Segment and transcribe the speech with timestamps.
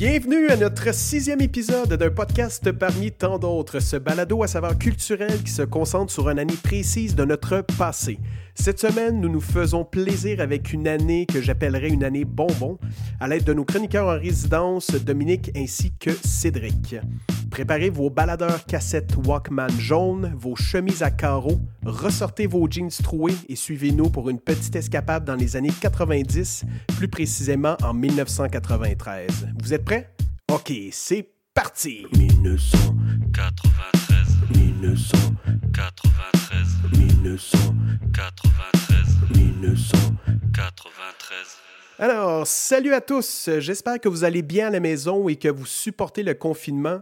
[0.00, 5.42] Bienvenue à notre sixième épisode d'un podcast parmi tant d'autres, ce balado à savoir culturel
[5.42, 8.18] qui se concentre sur une année précise de notre passé.
[8.54, 12.78] Cette semaine, nous nous faisons plaisir avec une année que j'appellerais une année bonbon,
[13.20, 16.96] à l'aide de nos chroniqueurs en résidence, Dominique ainsi que Cédric.
[17.50, 23.56] Préparez vos baladeurs cassettes Walkman jaunes, vos chemises à carreaux, ressortez vos jeans troués et
[23.56, 26.64] suivez-nous pour une petite escapade dans les années 90,
[26.96, 29.48] plus précisément en 1993.
[29.60, 30.14] Vous êtes prêts?
[30.52, 32.06] Ok, c'est parti!
[32.16, 34.10] 1993
[34.56, 41.58] 1993 1993 1993
[41.98, 43.50] Alors, salut à tous!
[43.58, 47.00] J'espère que vous allez bien à la maison et que vous supportez le confinement.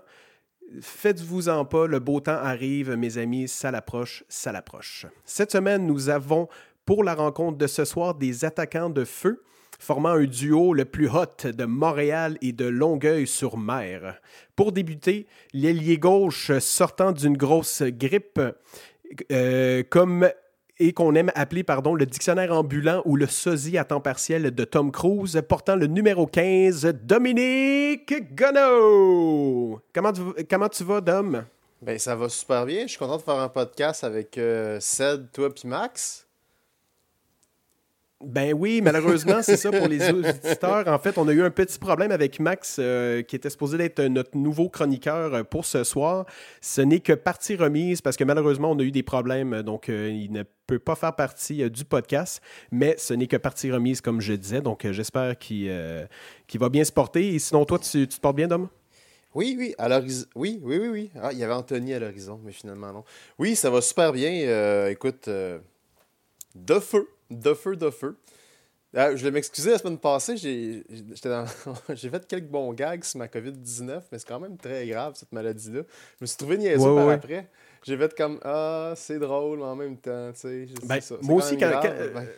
[0.80, 5.06] Faites-vous-en pas, le beau temps arrive, mes amis, ça l'approche, ça l'approche.
[5.24, 6.48] Cette semaine, nous avons
[6.84, 9.42] pour la rencontre de ce soir des attaquants de feu,
[9.78, 14.20] formant un duo le plus hot de Montréal et de Longueuil-sur-Mer.
[14.56, 18.40] Pour débuter, l'ailier gauche sortant d'une grosse grippe,
[19.30, 20.28] euh, comme
[20.80, 24.64] et qu'on aime appeler pardon, le dictionnaire ambulant ou le sosie à temps partiel de
[24.64, 29.80] Tom Cruise, portant le numéro 15, Dominique Gonneau.
[29.92, 31.44] Comment tu, comment tu vas, Dom?
[31.82, 32.82] Ben, ça va super bien.
[32.82, 36.27] Je suis content de faire un podcast avec euh, Ced, toi puis Max.
[38.24, 40.88] Ben oui, malheureusement, c'est ça pour les auditeurs.
[40.88, 44.02] En fait, on a eu un petit problème avec Max, euh, qui était supposé être
[44.02, 46.26] notre nouveau chroniqueur euh, pour ce soir.
[46.60, 50.10] Ce n'est que partie remise parce que malheureusement, on a eu des problèmes, donc euh,
[50.10, 54.20] il ne peut pas faire partie du podcast, mais ce n'est que partie remise, comme
[54.20, 54.62] je disais.
[54.62, 55.70] Donc, j'espère qu'il
[56.54, 57.36] va bien se porter.
[57.36, 58.68] Et sinon, toi, tu, te portes bien, Dom?
[59.32, 60.26] Oui, oui, à l'horizon.
[60.34, 61.10] Oui, oui, oui, oui.
[61.22, 63.04] Ah, il y avait Anthony à l'horizon, mais finalement, non.
[63.38, 64.88] Oui, ça va super bien.
[64.88, 68.16] écoute, de feu de feu, de feu.
[68.96, 70.82] Ah, je vais m'excuser, la semaine passée, j'ai
[72.10, 75.82] fait quelques bons gags sur ma COVID-19, mais c'est quand même très grave, cette maladie-là.
[75.82, 77.48] Je me suis trouvé niaiseux par après.
[77.84, 80.66] J'ai fait comme Ah, c'est drôle, mais en même temps, tu sais.
[80.84, 81.82] Ben, moi aussi, quand,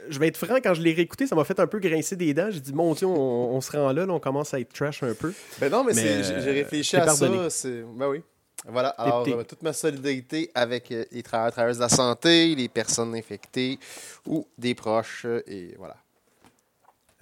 [0.08, 2.34] je vais être franc, quand je l'ai réécouté, ça m'a fait un peu grincer des
[2.34, 2.50] dents.
[2.50, 5.32] J'ai dit Mon Dieu, on, se rend là, on commence à être trash un peu.
[5.60, 7.28] Ben non, mais, j'ai réfléchi à ça.
[7.28, 8.22] Ben oui.
[8.66, 12.68] Voilà, alors euh, toute ma solidarité avec euh, les travailleurs, travailleuses de la santé, les
[12.68, 13.78] personnes infectées
[14.26, 15.96] ou des proches, euh, et voilà.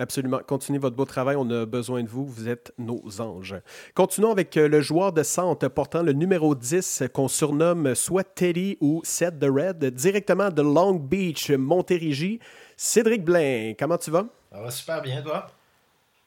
[0.01, 0.39] Absolument.
[0.47, 1.35] Continuez votre beau travail.
[1.37, 2.25] On a besoin de vous.
[2.25, 3.57] Vous êtes nos anges.
[3.95, 9.01] Continuons avec le joueur de centre portant le numéro 10 qu'on surnomme soit Teddy ou
[9.03, 12.39] Seth the Red, directement de Long Beach, Montérégie.
[12.77, 14.27] Cédric Blain, comment tu vas?
[14.53, 15.49] Ça va super bien, toi?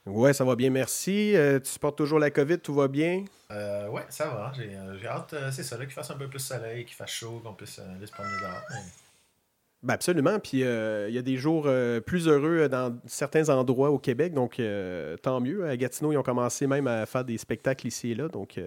[0.06, 1.36] Ouais, ça va bien, merci.
[1.36, 3.24] Euh, tu supportes toujours la COVID, tout va bien?
[3.52, 4.52] Euh, ouais, ça va.
[4.56, 7.40] J'ai euh, hâte, euh, c'est ça, qu'il fasse un peu plus soleil, qu'il fasse chaud,
[7.44, 8.64] qu'on puisse aller se promener dehors.
[9.84, 10.40] Ben absolument.
[10.40, 11.68] Puis il y a des jours
[12.06, 14.62] plus heureux dans certains endroits au Québec, donc
[15.24, 15.68] tant mieux.
[15.68, 18.60] À Gatineau, ils ont commencé même à faire des spectacles ici et là, donc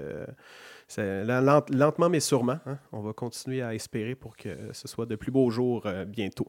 [0.98, 2.58] lentement mais sûrement.
[2.66, 2.78] Hein.
[2.92, 6.48] On va continuer à espérer pour que ce soit de plus beaux jours bientôt.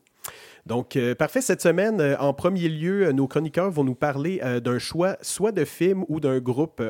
[0.65, 1.41] Donc, euh, parfait.
[1.41, 5.51] Cette semaine, euh, en premier lieu, euh, nos chroniqueurs vont nous parler d'un choix soit
[5.51, 6.81] de film ou d'un groupe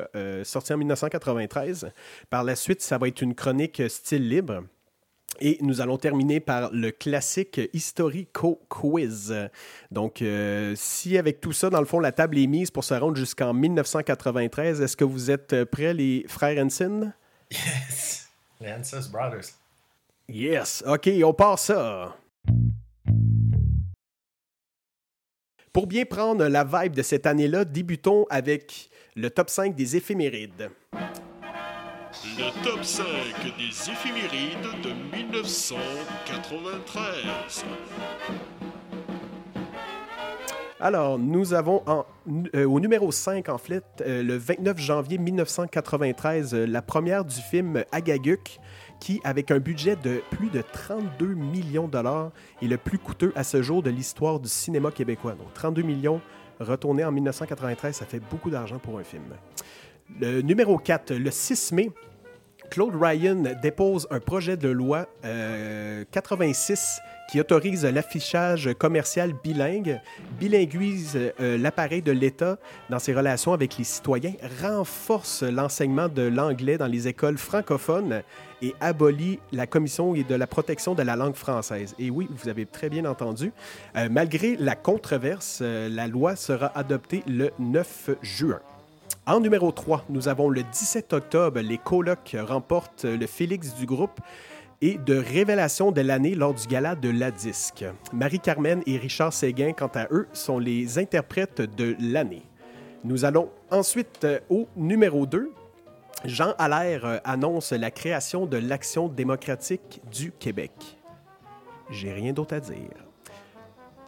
[0.44, 1.90] sorti en 1993.
[2.30, 4.64] Par la suite, ça va être une chronique style libre.
[5.42, 9.34] Et nous allons terminer par le classique Historico Quiz.
[9.92, 10.24] Donc,
[10.76, 13.54] si avec tout ça, dans le fond, la table est mise pour se rendre jusqu'en
[13.54, 17.14] 1993, est-ce que vous êtes prêts, les frères Hansen?
[17.64, 18.28] Yes!
[18.60, 18.74] Les
[19.12, 19.46] Brothers.
[20.28, 20.84] Yes!
[20.86, 22.18] OK, on part ça.
[25.72, 30.70] Pour bien prendre la vibe de cette année-là, débutons avec le top 5 des éphémérides.
[32.38, 33.06] Le top 5
[33.58, 37.66] des éphémérides de 1993.
[40.86, 41.82] Alors, nous avons
[42.54, 47.38] euh, au numéro 5, en fait, euh, le 29 janvier 1993, euh, la première du
[47.38, 48.60] film Agaguk,
[49.00, 52.30] qui, avec un budget de plus de 32 millions de dollars,
[52.62, 55.32] est le plus coûteux à ce jour de l'histoire du cinéma québécois.
[55.32, 56.22] Donc 32 millions
[56.60, 59.24] retournés en 1993, ça fait beaucoup d'argent pour un film.
[60.22, 61.90] Le numéro 4, le 6 mai,
[62.70, 65.08] Claude Ryan dépose un projet de loi
[66.12, 67.00] 86
[67.30, 70.00] qui autorise l'affichage commercial bilingue,
[70.40, 72.58] bilinguise euh, l'appareil de l'État
[72.90, 78.22] dans ses relations avec les citoyens, renforce l'enseignement de l'anglais dans les écoles francophones
[78.62, 81.96] et abolit la commission de la protection de la langue française.
[82.00, 83.52] Et oui, vous avez très bien entendu.
[83.96, 88.60] Euh, malgré la controverse, euh, la loi sera adoptée le 9 juin.
[89.28, 94.20] En numéro 3, nous avons le 17 octobre, les colocs remportent le Félix du groupe
[94.82, 97.86] et de révélation de l'année lors du gala de la disque.
[98.14, 102.44] Marie-Carmen et Richard Séguin, quant à eux, sont les interprètes de l'année.
[103.04, 105.52] Nous allons ensuite euh, au numéro 2.
[106.26, 110.72] Jean Allaire euh, annonce la création de l'Action démocratique du Québec.
[111.92, 112.90] J'ai rien d'autre à dire.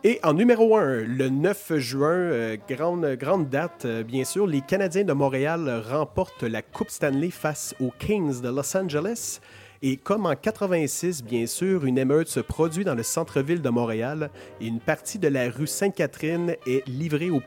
[0.03, 5.13] Et en numéro 1, le 9 juin, euh, grande, date, bien sûr, les Canadiens de
[5.13, 9.39] Montréal remportent la Coupe Stanley face aux Kings de Los Angeles.
[9.81, 14.31] Et comme en 86, bien sûr, une émeute se produit dans le centre-ville de Montréal
[14.59, 17.41] et une partie de la rue Sainte-Catherine est livrée au,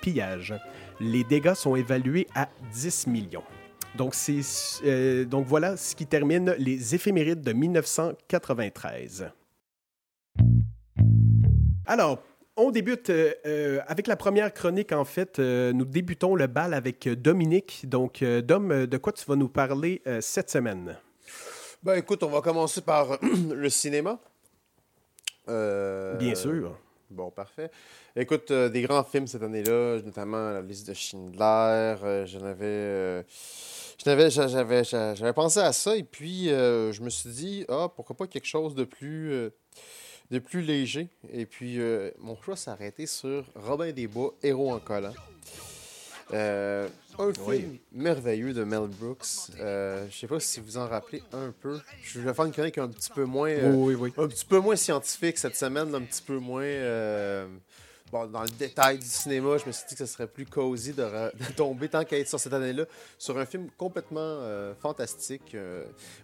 [0.00, 0.54] pillage.
[1.00, 3.42] Les dégâts sont évalués à 10 millions.
[4.84, 9.30] Euh, donc voilà ce qui termine les éphémérides de 1993.
[11.86, 12.22] Alors,
[12.56, 15.38] on débute euh, euh, avec la première chronique, en fait.
[15.38, 17.84] nous débutons le bal avec Dominique.
[17.86, 20.96] Donc, Dom, de quoi tu vas nous parler cette semaine?
[21.86, 24.18] Ben écoute, on va commencer par le cinéma.
[25.48, 26.76] Euh, Bien sûr.
[27.10, 27.70] Bon, parfait.
[28.16, 31.38] Écoute, euh, des grands films cette année-là, notamment La liste de Schindler.
[32.02, 33.22] euh, j'en avais, euh,
[34.04, 38.26] j'avais, j'a- j'avais pensé à ça et puis je me suis dit, ah, pourquoi pas
[38.26, 39.30] quelque chose de plus,
[40.32, 41.08] de plus léger.
[41.32, 41.78] Et puis
[42.18, 45.14] mon choix s'est arrêté sur Robin des Bois, Héros en collant.
[46.32, 46.88] Euh,
[47.18, 47.80] un film Oui.
[47.92, 49.26] merveilleux de Mel Brooks.
[49.60, 51.78] Euh, je sais pas si vous en rappelez un peu.
[52.02, 53.48] Je vais faire une chronique un petit peu moins.
[53.50, 54.12] euh, oui, oui.
[54.18, 57.46] un petit peu moins scientifique cette semaine, un petit peu moins euh,
[58.10, 59.56] bon, dans le détail du cinéma.
[59.58, 61.06] Je me suis dit que ce serait plus cosy de,
[61.56, 62.84] tomber tant qu'à être sur cette année-là
[63.18, 64.40] sur un film complètement
[64.82, 65.54] fantastique.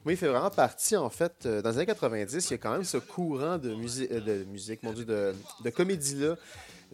[0.05, 2.73] Moi, il fait vraiment partie, en fait, dans les années 90, il y a quand
[2.73, 5.33] même ce courant de, musi- de musique, mon Dieu, de,
[5.65, 6.37] de comédie-là.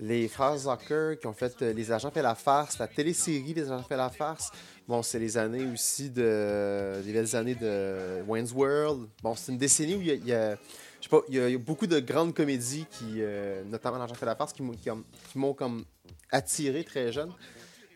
[0.00, 3.70] Les frères Zucker qui ont fait euh, Les Agents fait la farce, la télésérie Les
[3.70, 4.50] Agents fait la farce.
[4.86, 7.02] Bon, c'est les années aussi de.
[7.04, 9.08] les belles années de Wayne's World.
[9.22, 10.54] Bon, c'est une décennie où il y a.
[10.54, 10.58] je
[11.02, 14.36] sais pas, il y, a, beaucoup de grandes comédies qui, euh, notamment L'Agent fait la
[14.36, 14.62] farce, qui
[15.34, 15.84] m'ont comme
[16.30, 17.32] attiré très jeune.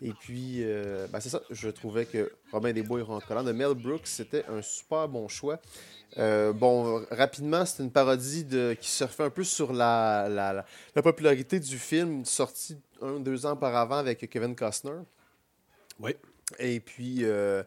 [0.03, 3.51] Et puis, euh, ben, c'est ça, je trouvais que Robin des Bois et Ron de
[3.53, 5.59] Mel Brooks, c'était un super bon choix.
[6.17, 10.65] Euh, bon, rapidement, c'est une parodie de, qui surfait un peu sur la, la, la-
[10.95, 14.99] la popularité du film sorti un deux ans auparavant avec Kevin Costner.
[15.99, 16.15] Oui.
[16.59, 17.63] Et puis, euh,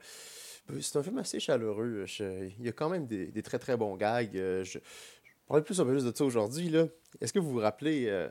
[0.80, 2.04] c'est un film assez chaleureux.
[2.06, 4.36] Je- il y a quand même des, des très très bons gags.
[4.36, 6.72] Euh, je, je parlais plus un peu plus de ça aujourd'hui.
[7.20, 8.28] Est-ce que vous vous rappelez, euh,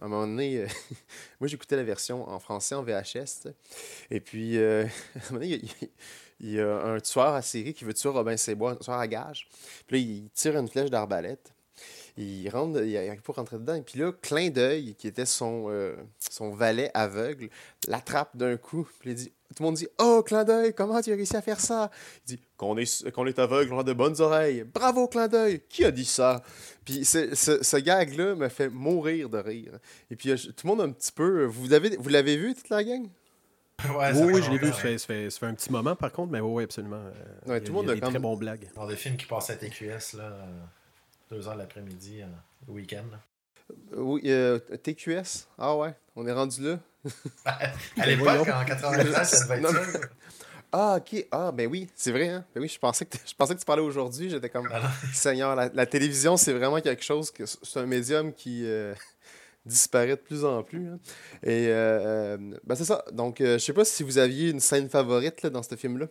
[0.00, 0.66] à un moment donné,
[1.40, 3.48] moi j'écoutais la version en français en VHS.
[4.10, 4.84] Et puis, à un
[5.30, 5.88] moment donné, il y a- il y, a
[6.42, 9.48] un tueur à série qui veut tuer Robin Sebois, un tueur à gage.
[9.86, 11.52] Puis là, il tire une flèche d'arbalète.
[12.18, 13.80] Il rentre, il arrive pas rentrer dedans.
[13.82, 17.48] Puis là, clin d'œil, qui était son, euh, son valet aveugle,
[17.88, 18.86] l'attrape d'un coup.
[19.00, 21.42] Puis il dit, tout le monde dit Oh, clin d'œil, comment tu as réussi à
[21.42, 21.90] faire ça?
[22.26, 24.64] Il dit Qu'on est, qu'on est aveugle, on a de bonnes oreilles.
[24.64, 26.42] Bravo, clin d'œil Qui a dit ça?
[26.84, 29.78] Puis ce, ce, ce gag-là me fait mourir de rire.
[30.10, 31.44] Et puis euh, tout le monde un petit peu.
[31.44, 33.08] Vous l'avez, vous l'avez vu, toute la gang?
[33.90, 34.66] Ouais, oui, je l'ai vu.
[34.68, 36.96] Ça fait, ça fait- ça fait un petit moment, par contre, mais oui, oui, absolument.
[36.96, 38.68] Euh, Ouais, tout le monde il y a a des comme- très bons blagues.
[38.74, 40.44] Genre des films qui passent à TQS, là, euh,
[41.30, 42.26] deux heures l'après-midi, euh,
[42.68, 43.04] le week-end.
[43.96, 46.78] Oui, euh, TQS Ah ouais, on est rendu là.
[47.44, 48.42] À l'époque, voyons.
[48.54, 49.98] en 93, ça devait être ça.
[50.74, 51.26] Ah, ok.
[51.30, 52.44] Ah, ben oui, c'est vrai, hein.
[52.54, 54.30] Ben oui, je pensais que, je pensais que tu parlais aujourd'hui.
[54.30, 54.90] J'étais comme, Ah.
[55.12, 58.94] Seigneur, la, la télévision, c'est vraiment quelque chose que c'est un médium qui euh,
[59.64, 60.88] disparaît de plus en plus.
[60.88, 60.98] hein.
[61.42, 63.04] Et, euh, euh, ben c'est ça.
[63.12, 66.06] Donc, euh, je sais pas si vous aviez une scène favorite là, dans ce film-là.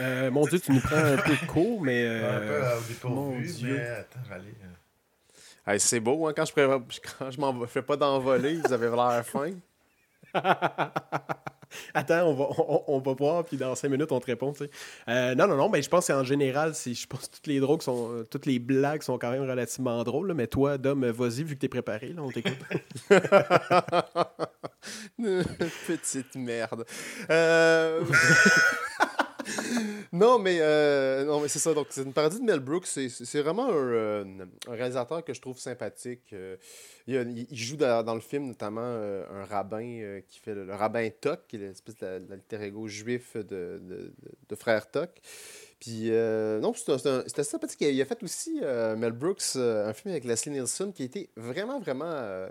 [0.00, 2.06] Euh, mon Dieu, tu nous prends un peu de cours, mais.
[2.06, 3.76] un peu euh, euh, au mon Dieu.
[3.78, 6.66] mais attends, euh, Hey, c'est beau, hein, quand je, pré-
[7.18, 9.50] quand je m'en fais pas d'envoler, vous avez l'air fin.
[11.94, 14.52] Attends, on va, on, on va voir, puis dans cinq minutes, on te répond.
[15.08, 17.82] Euh, non, non, non, mais je pense qu'en général, je pense que toutes les drogues
[17.82, 20.28] sont, euh, toutes les blagues sont quand même relativement drôles.
[20.28, 22.58] là, mais toi, Dom, vas-y, vu que t'es préparé, là, on t'écoute.
[25.86, 26.84] Petite merde.
[27.30, 28.02] Euh,
[30.12, 31.74] non, mais, euh, non, mais c'est ça.
[31.74, 32.86] Donc, c'est une parodie de Mel Brooks.
[32.86, 34.24] C'est, vraiment un, euh,
[34.66, 36.32] un réalisateur que je trouve sympathique.
[36.32, 36.56] Euh,
[37.06, 41.60] il, joue dans, le film notamment un rabbin qui fait le, rabbin Toc, qui est
[41.60, 44.12] l'espèce de- l'alter ego juif de, de,
[44.48, 45.10] de- frère Toc.
[45.80, 47.80] Puis, euh, non, c'était sympathique.
[47.80, 48.60] Il a fait aussi,
[48.96, 52.48] Mel Brooks, un film avec Leslie Nielsen qui a été vraiment, vraiment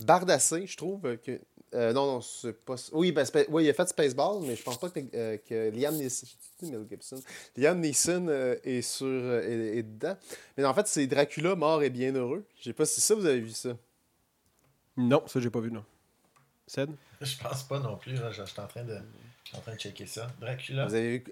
[0.00, 1.16] bardassé, je trouve.
[1.18, 1.40] Que,
[1.74, 2.76] euh, non, non, c'est pas.
[2.92, 5.70] Oui, ben, Spa- oui, il a fait Spaceball, mais je pense pas que, euh, que
[5.70, 6.26] Liam Neeson.
[6.62, 7.20] Mel Gibson?
[7.56, 10.16] Liam Neeson euh, est, sur, euh, est, est dedans.
[10.56, 12.44] Mais en fait, c'est Dracula mort et bien heureux.
[12.58, 13.76] Je sais pas si ça, vous avez vu ça.
[14.96, 15.84] non, ça, j'ai pas vu, non.
[16.66, 16.90] Ced?
[17.20, 18.14] Je pense pas non plus.
[18.14, 18.30] là.
[18.30, 18.98] Je, je suis en, train de-
[19.44, 20.28] je suis en train de checker ça.
[20.40, 20.86] Dracula.
[20.86, 21.24] Vous avez vu.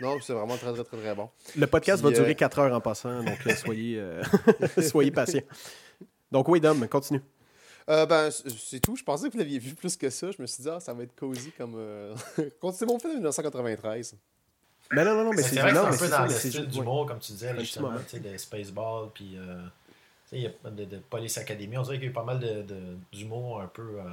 [0.00, 1.30] Non, c'est vraiment très, très, très, très bon.
[1.56, 4.22] Le podcast Puis, va durer euh, 4 heures en passant, donc là, soyez, euh,
[4.82, 5.40] soyez patients.
[6.30, 7.22] Donc oui, Dom, continue.
[7.88, 8.96] Euh, ben, c'est tout.
[8.96, 10.30] Je pensais que vous l'aviez vu plus que ça.
[10.32, 11.74] Je me suis dit, ah, ça va être cosy comme.
[11.76, 12.14] Euh...
[12.36, 14.16] c'est mon film de 1993.
[14.92, 17.06] Mais non, non, non, mais c'est vrai que c'est un peu dans le style d'humour,
[17.06, 20.50] comme tu disais, justement, tu sais, de Spaceball, puis euh, tu sais, il y a
[20.50, 21.76] pas de, de Police Academy.
[21.78, 24.00] On dirait qu'il y a eu pas mal de- de- d'humour un peu.
[24.00, 24.04] euh,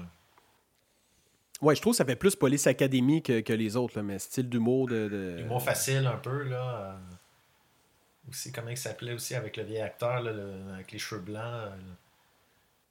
[1.62, 1.76] Ouais.
[1.76, 4.50] je trouve que ça fait plus Police Academy que, que les autres, là, mais style
[4.50, 5.08] d'humour de.
[5.08, 6.76] de- Humour facile un peu, là.
[6.76, 11.22] euh, aussi, comment il s'appelait aussi avec le vieil acteur, là, le- avec les cheveux
[11.22, 11.44] blancs.
[11.46, 11.70] euh,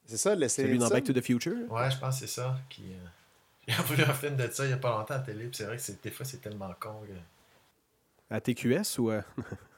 [0.06, 1.70] C'est ça, laissez Celui dans Back to the Future?
[1.70, 2.58] Ouais, je pense que c'est ça.
[2.68, 3.06] Qui, euh,
[3.68, 5.56] J'ai vu un film de ça il y a pas longtemps à la télé, puis
[5.56, 7.00] c'est vrai que c'est- des fois c'est tellement con.
[7.06, 9.10] que- À TQS ou.
[9.10, 9.22] euh?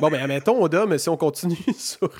[0.00, 2.10] bon, ben, admettons, Dom, si on continue sur.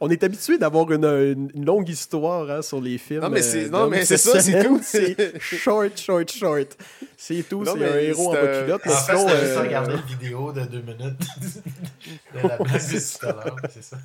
[0.00, 3.20] on est habitué d'avoir une, longue histoire hein, sur les films.
[3.22, 4.80] Non, mais c'est- euh, non, mais c'est ça, c'est tout.
[4.82, 6.76] C'est short, short, short.
[7.16, 7.62] C'est tout.
[7.64, 8.82] Non, C'est mais un héros en c'est, bas euh, culotte.
[8.86, 11.00] En Mais fait, juste euh, regarder une vidéo de deux minutes
[12.34, 13.96] de la blague de tout à l'heure, c'est ça.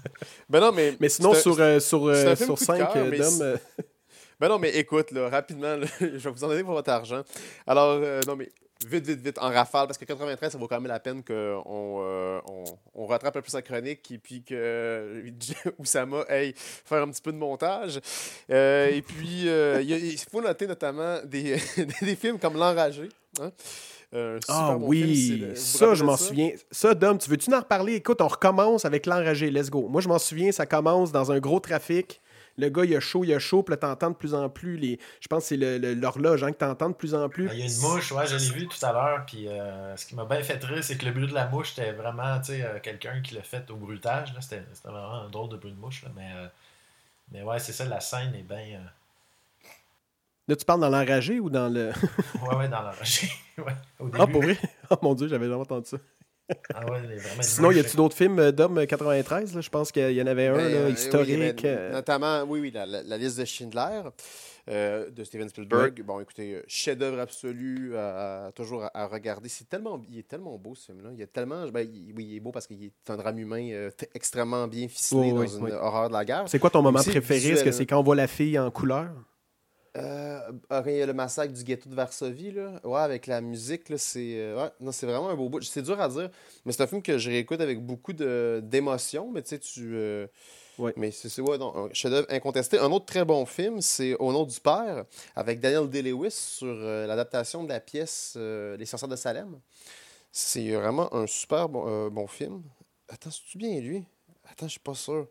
[0.49, 0.95] Ben non, mais.
[0.99, 3.17] mais sinon, c'est un- sur, euh, sur, c'est euh, sur coup de 5, cœur, mais
[3.19, 3.29] Dom.
[3.31, 3.83] c'est-
[4.39, 7.21] Ben non, mais écoute, là, rapidement, là, je vais vous en donner pour votre argent.
[7.65, 8.49] Alors, euh, non, mais
[8.87, 11.33] vite, vite, vite, en rafale, parce que 93, ça vaut quand même la peine qu'on
[11.33, 12.63] euh, on,
[12.93, 15.29] on rattrape un peu sa chronique et puis que euh,
[15.79, 17.99] Oussama aille faire un petit peu de montage.
[18.49, 21.57] Euh, et puis, euh, il faut noter notamment des,
[22.01, 23.09] des films comme L'Enragé.
[23.41, 23.51] Hein?
[24.13, 26.51] Euh, Ah bon oui, ça, je m'en souviens.
[26.71, 27.95] Ça, Dom, tu veux-tu en reparler?
[27.95, 29.49] Écoute, on recommence avec l'enragé.
[29.49, 29.87] Let's go.
[29.89, 32.21] Moi, je m'en souviens, ça commence dans un gros trafic.
[32.57, 34.77] Le gars, il a chaud, il a chaud, puis là, t'entends de plus en plus
[34.77, 34.97] les.
[35.19, 37.49] Je pense que c'est l'horloge hein, que t'entends de plus en plus.
[37.49, 39.25] Ah, Il y a une mouche, ouais, je l'ai vu tout à l'heure.
[39.25, 41.73] Puis euh, ce qui m'a bien fait rire, c'est que le bruit de la mouche,
[41.75, 44.33] c'était vraiment tu sais, euh, quelqu'un qui l'a fait au bruitage.
[44.33, 44.39] là.
[44.41, 46.03] C'était vraiment un drôle de bruit de mouche.
[46.03, 46.09] là.
[46.15, 46.47] Mais, euh,
[47.31, 48.79] mais ouais, c'est ça, la scène est bien.
[50.47, 51.91] Là, tu parles dans l'enragé ou dans le.
[52.41, 53.31] Ouais, ouais, dans l'enragé.
[53.57, 54.17] ouais, au début.
[54.21, 54.57] Ah, pour vrai?
[54.91, 55.97] Oh mon dieu, j'avais jamais entendu ça.
[56.73, 59.55] Ah ouais, vraiment Sinon, y a-tu d'autres films euh, d'hommes euh, 93?
[59.55, 59.61] là?
[59.61, 61.33] Je pense qu'il y en avait un, Ben, là, euh, oui, historique.
[61.33, 64.01] avait euh, Notamment, oui, oui, la, la- la liste de Schindler
[64.69, 66.01] euh, de Steven Spielberg.
[66.03, 69.49] Bon, écoutez, euh, chef-d'œuvre absolu, à- à- toujours à, à regarder.
[69.49, 71.09] C'est tellement, il est tellement beau ce film-là.
[71.13, 73.67] Il est tellement, ben, il- oui, il est beau parce qu'il est un drame humain
[73.71, 75.71] euh, extrêmement bien ficelé Oui, dans oui, une oui.
[75.71, 76.43] horreur de la guerre.
[76.47, 77.49] C'est quoi ton moment préféré?
[77.49, 79.09] Est-ce que c'est quand on voit la fille en couleur?
[79.95, 83.39] Euh, quand il y a le massacre du ghetto de Varsovie, là, ouais, avec la
[83.39, 85.61] musique, là, c'est euh, ouais, non, c'est vraiment un beau bout.
[85.61, 86.29] C'est dur à dire,
[86.65, 89.91] mais c'est un film que je réécoute avec beaucoup de- d'émotion, mais tu sais, tu...
[89.95, 90.27] euh,
[90.77, 90.93] Ouais.
[90.97, 92.77] Mais c'est c'est- ouais, non, un chef-d'œuvre incontesté.
[92.79, 97.07] Un autre très bon film, c'est Au nom du père, avec Daniel Day-Lewis sur euh,
[97.07, 99.57] l'adaptation de la pièce Les sorcières de Salem.
[100.31, 102.61] C'est vraiment un super bon, bon film.
[103.07, 104.03] Attends, c'est-tu bien lui?
[104.49, 105.27] Attends, je suis pas sûr.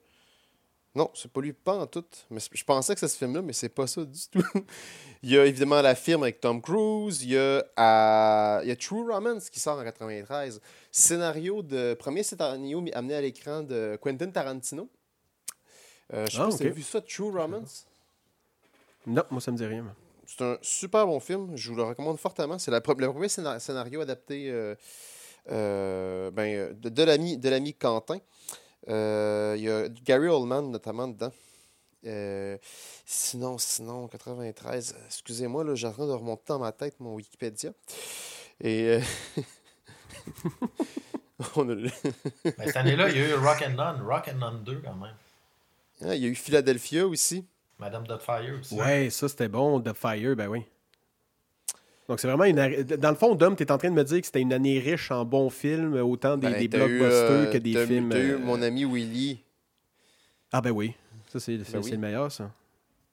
[0.94, 2.04] Non, c'est pas lui, pas en tout.
[2.30, 4.44] Mais je pensais que c'était ce film-là, mais c'est pas ça du tout.
[5.24, 7.22] il y a évidemment La Firme avec Tom Cruise.
[7.24, 10.60] Il y a, il y a True Romance qui sort en 93.
[10.92, 11.94] Scénario de...
[11.94, 14.88] Premier scénario amené à l'écran de Quentin Tarantino.
[16.12, 16.76] Euh, je sais Ah, pas si vous avez ok.
[16.76, 17.86] vu ça, True Romance?
[19.06, 19.84] Non, moi, ça me dit rien.
[20.26, 21.56] C'est un super bon film.
[21.56, 22.58] Je vous le recommande fortement.
[22.58, 24.74] C'est le premier scénar- scénario adapté euh,
[25.50, 28.18] euh, ben, de, de l'ami de l'ami Quentin.
[28.88, 31.32] Euh, Il y a Gary Oldman notamment dedans.
[32.06, 32.58] Euh,
[33.06, 37.14] sinon, sinon, 93, euh, excusez-moi, là, j'ai en train de remonter dans ma tête mon
[37.14, 37.70] Wikipédia.
[38.60, 39.00] Et euh,
[41.56, 41.88] on a Mais
[42.66, 45.14] cette année-là, il y a eu Rock and None, Rock and None 2 quand même.
[46.02, 47.46] Ah, il y a eu Philadelphia aussi.
[47.78, 48.74] Madame Dotfire aussi.
[48.74, 49.80] Ouais, ça, c'était bon.
[49.80, 50.64] The Fire, ben oui.
[52.08, 52.82] Donc, c'est vraiment une.
[52.82, 54.78] Dans le fond, Dom, tu es en train de me dire que c'était une année
[54.78, 58.11] riche en bons films, autant des, Ben, des t'as eu, blockbusters euh, que des films.
[58.11, 59.40] t'as eu euh, mon ami Willy.
[60.52, 60.92] Ah, ben oui.
[61.32, 61.90] Ça, c'est Ben oui.
[61.90, 62.50] le meilleur, ça.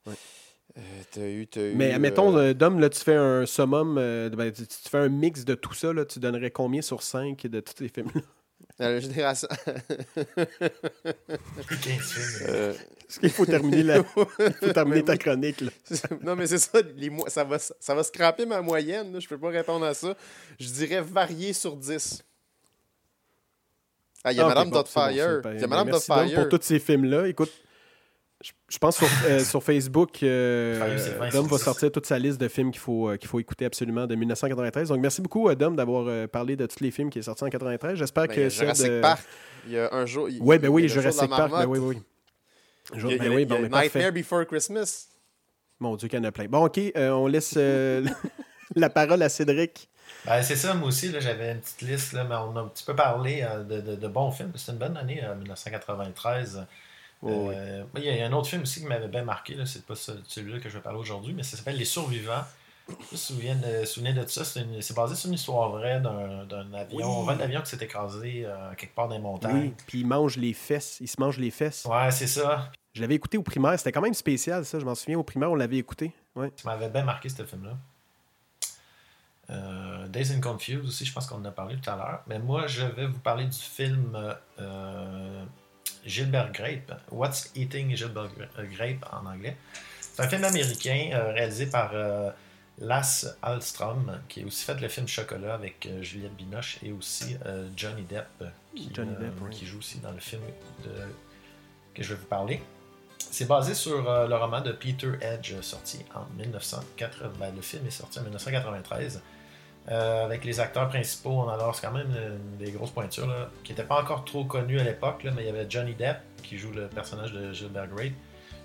[0.07, 0.81] Euh,
[1.12, 4.29] t'as eu, t'as eu, Mais admettons, euh, euh, Dom, là, tu fais un summum, euh,
[4.29, 7.45] ben, tu, tu fais un mix de tout ça, là, tu donnerais combien sur 5
[7.48, 8.21] de tous ces films-là?
[8.89, 9.47] La génération.
[10.15, 12.50] 15 films.
[12.50, 12.73] Euh,
[13.19, 13.97] qu'il faut terminer, la...
[13.97, 14.03] il
[14.53, 15.61] faut terminer ta chronique.
[15.61, 15.71] Là.
[16.21, 19.13] non, mais c'est ça, les mo- ça, va, ça va scraper ma moyenne.
[19.13, 20.15] Là, je peux pas répondre à ça.
[20.59, 22.23] Je dirais varié sur 10.
[24.23, 25.41] Ah, il y a Ah, Madame bon, c'est bon, Dotfire.
[25.55, 26.35] il y a Madame Dotfire.
[26.35, 27.27] pour tous ces films-là.
[27.27, 27.51] Écoute,
[28.43, 31.63] je, je pense sur, euh, sur Facebook, euh, c'est 20 Dom va 10.
[31.63, 34.89] sortir toute sa liste de films qu'il faut, euh, qu'il faut écouter absolument de 1993.
[34.89, 37.98] Donc, merci beaucoup, Dom, d'avoir parlé de tous les films qui sont sortis en 93.
[37.98, 39.21] J'espère Ben, il y que a Jurassic Park.
[39.67, 40.27] Il y a un jour.
[40.29, 42.01] il- Oui, ben il y oui, a Jurassic Park, ben oui, oui.
[42.95, 44.00] Il y a, ben il y a- oui, il y a bon, mais parfait.
[44.00, 45.07] Nightmare Before Christmas.
[45.79, 46.45] Mon Dieu, qu'il y en a plein.
[46.45, 48.05] Bon, OK, euh, on laisse euh,
[48.75, 49.88] la parole à Cédric.
[50.25, 52.83] Ben, c'est ça, moi aussi, j'avais une petite liste, là, mais on a un petit
[52.83, 54.51] peu parlé euh, de, de- de bons films.
[54.55, 56.65] C'était une bonne année, euh, 1993.
[57.23, 59.53] Euh, Il y a- il y a un autre film aussi qui m'avait bien marqué,
[59.55, 62.43] là, c'est pas ce- celui-là que je vais parler aujourd'hui, mais ça s'appelle Les Survivants.
[62.89, 66.97] Je me souviens de, souvenez de ça, c'est basé sur une histoire vraie d'un avion,
[66.97, 67.03] Oui.
[67.03, 69.55] un vol d'avion qui s'est écrasé euh, quelque part dans les montagnes.
[69.55, 70.97] Oui, puis il mange les fesses.
[70.99, 71.85] Il se mange les fesses.
[71.85, 72.71] Ouais, c'est ça.
[72.93, 73.77] Je l'avais écouté au primaire.
[73.77, 74.79] C'était quand même spécial, ça.
[74.79, 76.11] Je m'en souviens, au primaire, on l'avait écouté.
[76.35, 76.51] Ouais.
[76.57, 77.77] Ça m'avait bien marqué ce film-là.
[79.49, 82.23] Euh, Days and Confused aussi, je pense qu'on en a parlé tout à l'heure.
[82.27, 84.17] Mais moi, je vais vous parler du film
[84.59, 85.43] euh,
[86.05, 86.93] Gilbert Grape.
[87.12, 88.29] What's Eating Gilbert
[88.72, 89.55] Grape en anglais.
[90.01, 92.29] C'est un film américain euh, réalisé par euh,
[92.79, 97.38] Lasse Hallström, qui a aussi fait le film Chocolat avec euh, Juliette Binoche et aussi
[97.46, 98.43] euh, Johnny Depp,
[98.75, 100.41] qui, Johnny Depp, qui joue aussi dans le film
[100.84, 100.89] de-
[101.93, 102.62] que je vais vous parler.
[103.20, 107.31] C'est basé sur le roman de Peter Edge sorti en 1980.
[107.39, 109.22] Ben, le film est sorti en 1993.
[109.89, 112.13] Euh, avec les acteurs principaux, on a c'est quand même
[112.59, 115.50] des grosses pointures là, qui n'étaient pas encore trop connus à l'époque, mais il y
[115.50, 118.13] avait Johnny Depp qui joue le personnage de Gilbert Grape,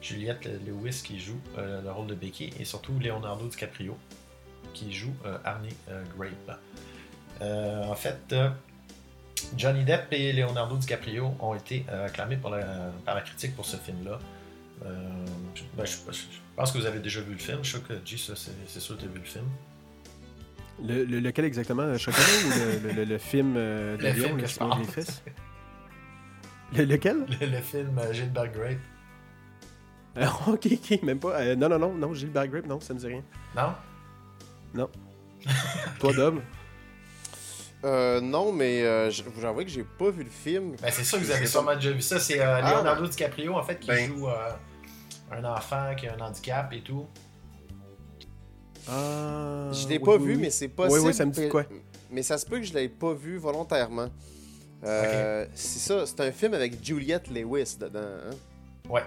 [0.02, 3.96] Juliette Lewis qui joue euh, le rôle de Becky et surtout Leonardo DiCaprio
[4.74, 5.74] qui joue euh, Arnie
[6.18, 6.58] Grape.
[7.40, 8.34] En fait,
[9.56, 14.18] Johnny Depp et Leonardo DiCaprio ont été acclamés par la critique pour ce film-là.
[15.54, 15.96] Je, ben, je-
[16.56, 17.58] pense que vous avez déjà vu le film.
[17.62, 18.16] Je suis sûr que G,
[18.66, 19.44] c'est sûr que tu as vu le film.
[20.82, 21.84] Le, le- lequel exactement?
[21.86, 25.22] Le Chocolat ou le, le- le- le film euh, Le d'avion film que les fesses?
[26.74, 27.26] Lequel?
[27.40, 28.78] Le, le film euh, Gilbert Grape.
[30.18, 31.40] Euh, Ok, ok, même pas.
[31.40, 33.22] Euh, non, non, non, non, Gilbert Grape, non, ça me dit rien.
[34.74, 34.90] Non?
[36.00, 36.42] Toi, Dom?
[37.84, 40.74] Euh, non, mais euh, je vous avouer que j'ai pas vu le film.
[40.82, 42.18] Ben, c'est sûr que vous avez sûrement déjà vu ça.
[42.18, 44.08] C'est euh, Ah, Leonardo DiCaprio, en fait, qui Ben.
[44.08, 44.50] joue euh,
[45.30, 47.06] un enfant qui a un handicap et tout.
[48.88, 50.40] Ah, Je l'ai oui, pas oui, vu, oui.
[50.42, 51.00] mais c'est possible.
[51.00, 51.64] Oui, oui, ça me dit quoi?
[52.10, 54.08] Mais ça se peut que je l'ai pas vu volontairement.
[54.84, 57.98] Euh, C'est ça, c'est un film avec Juliette Lewis dedans.
[58.00, 58.90] hein.
[58.90, 59.02] Ouais.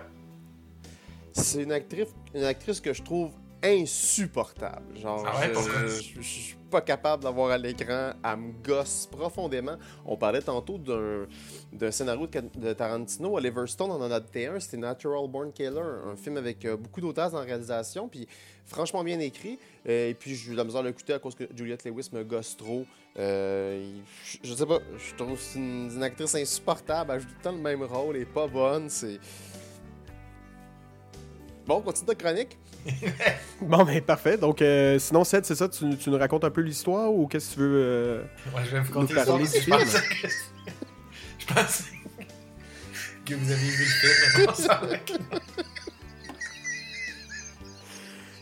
[1.34, 3.32] C'est une actrice, une actrice que je trouve
[3.64, 4.98] insupportable.
[5.00, 8.14] Genre, Ah ouais, je, je- je- je suis pas capable d'avoir à l'écran.
[8.24, 9.78] Elle me gosse profondément.
[10.06, 13.36] On parlait tantôt d'un scénario de, de Tarantino.
[13.36, 14.60] Oliver Stone en a adapté un.
[14.60, 18.08] C'était Natural Born Killer, un film avec euh, beaucoup d'auteurs en réalisation.
[18.08, 18.28] Puis
[18.66, 19.60] franchement bien écrit.
[19.88, 22.24] Euh, et puis j'ai eu la misère de l'écouter à cause que Juliette Lewis me
[22.24, 22.86] gosse trop.
[23.18, 23.92] Euh,
[24.44, 27.12] je, sais pas, je trouve c'est une, actrice insupportable.
[27.14, 28.16] Elle joue tout le temps le même rôle.
[28.16, 28.90] Elle est pas bonne.
[28.90, 29.20] C'est.
[31.66, 32.58] Bon, on continue notre chronique.
[33.62, 34.38] Bon, ben parfait.
[34.38, 37.50] Donc, euh, sinon, Seth, c'est ça, tu, tu nous racontes un peu l'histoire ou qu'est-ce
[37.50, 38.22] que tu veux euh,
[38.56, 40.28] Ouais, je vais vous Nous parler du que Je pensais que...
[41.40, 41.84] je pensais
[43.26, 45.39] que vous aviez vu le film, mais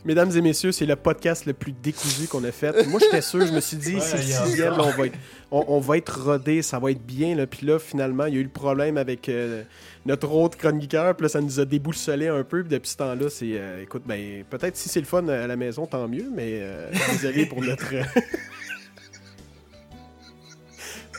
[0.07, 2.87] Mesdames et messieurs, c'est le podcast le plus décousu qu'on a fait.
[2.87, 5.17] Moi, j'étais sûr, je me suis dit, Ouais, c'est le sixième, là, on, va être,
[5.51, 7.35] on, on va être rodé, ça va être bien.
[7.35, 7.45] Là.
[7.45, 9.63] Puis là, finalement, il y a eu le problème avec euh,
[10.05, 11.13] notre autre chroniqueur.
[11.13, 12.61] Puis là, ça nous a déboussolé un peu.
[12.61, 13.49] Puis depuis ce temps-là, c'est.
[13.51, 16.31] euh, écoute, ben, peut-être si c'est le fun à la maison, tant mieux.
[16.33, 17.91] Mais euh, désolé pour notre.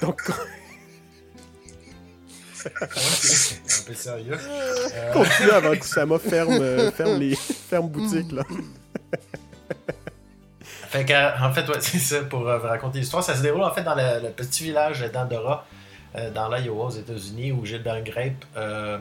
[0.01, 0.23] Donc,
[2.77, 4.39] un peu sérieux.
[4.39, 8.33] Euh, continue avant que Sama ferme, euh, ferme les ferme boutique.
[8.33, 8.43] Là.
[10.89, 13.23] Fait que, euh, en fait, ouais, c'est ça pour euh, vous raconter l'histoire.
[13.23, 15.67] Ça se déroule en fait dans le, le petit village d'Andorra,
[16.17, 18.97] euh, dans l'Iowa, aux États-Unis, où Gilbert Grape euh,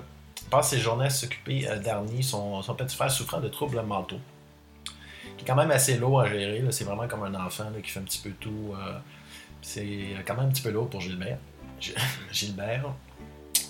[0.49, 4.19] passe ses journées à s'occuper d'Arnie, son, son petit frère souffrant de troubles mentaux.
[5.37, 6.61] Qui est quand même assez lourd à gérer.
[6.71, 8.73] C'est vraiment comme un enfant là, qui fait un petit peu tout.
[9.61, 9.85] c'est
[10.25, 11.37] quand même un petit peu lourd pour Gilbert.
[11.79, 11.93] Gi-
[12.31, 12.85] Gilbert.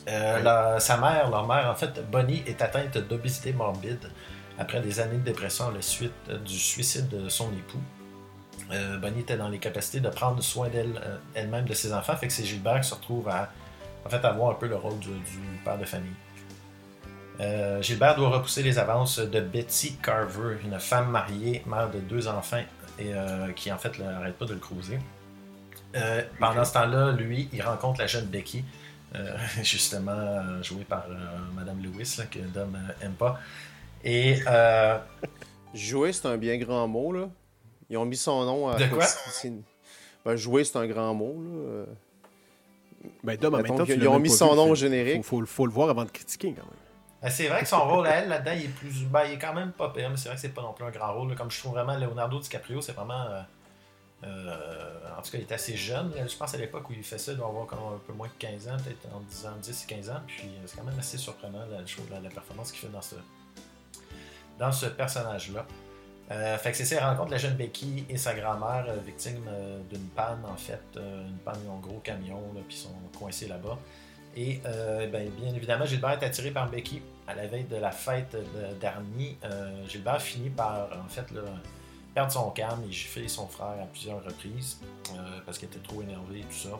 [0.07, 4.09] Euh, la- sa mère, leur mère, en fait, Bonnie, est atteinte d'obésité morbide
[4.57, 7.81] après des années de dépression à la suite du suicide de son époux.
[8.71, 12.15] Euh, Bonnie était dans les capacités de prendre soin d'elle euh, elle-même de ses enfants,
[12.15, 13.49] fait que c'est Gilbert qui se retrouve à
[14.05, 16.09] en fait avoir un peu le rôle du, du père de famille.
[17.39, 22.27] Euh, Gilbert doit repousser les avances de Betty Carver, une femme mariée, mère de deux
[22.27, 22.63] enfants,
[22.99, 23.11] et
[23.55, 24.97] qui en fait n'arrête pas de le croiser.
[26.39, 28.65] Pendant ce temps-là, lui, il rencontre la jeune Becky,
[29.63, 31.15] justement euh, jouée par euh,
[31.55, 33.39] Madame Lewis, là, que Dom euh, aime pas.
[34.03, 34.97] Et euh,
[35.73, 37.29] Jouer, c'est un bien grand mot, là.
[37.89, 38.75] Ils ont mis son nom à.
[38.75, 39.05] De quoi?
[40.25, 41.85] Ben, jouer, c'est un grand mot, là.
[43.23, 45.23] Ben, Dom, en même temps, ils ont mis son vu, nom au générique.
[45.23, 46.73] Faut, faut, faut le voir avant de critiquer, quand même.
[47.21, 49.03] Ben, C'est vrai que son rôle à elle là-dedans, il est plus.
[49.05, 50.85] Ben, il est quand même pas pire, mais c'est vrai que c'est pas non plus
[50.85, 51.29] un grand rôle.
[51.29, 51.35] là.
[51.35, 53.21] Comme je trouve vraiment Leonardo DiCaprio, c'est vraiment.
[53.29, 53.41] euh,
[54.23, 56.11] en tout cas, il est assez jeune.
[56.27, 58.37] Je pense à l'époque où il fait ça, il doit avoir un peu moins que
[58.39, 60.21] 15 ans, peut-être en 10 ans, 10 et 15 ans.
[60.27, 63.15] Puis euh, c'est quand même assez surprenant la, performance qu'il fait dans ce,
[64.59, 65.65] dans ce personnage-là.
[66.29, 69.41] Euh, fait que c'est ça, il rencontre la jeune Becky et sa grand-mère, euh, victime
[69.47, 70.81] euh, d'une panne, en fait.
[70.97, 73.77] euh, une panne, ils ont un gros camion, puis ils sont coincés là-bas.
[74.35, 77.01] Et euh, ben, bien évidemment, Gilbert est attiré par Becky.
[77.27, 81.41] À la veille de la fête de d'Arnie, euh, Gilbert finit par, en fait, là,
[82.17, 84.79] perdre son calme et gifler son frère à plusieurs reprises
[85.13, 86.79] euh, parce qu'il était trop énervé et tout ça.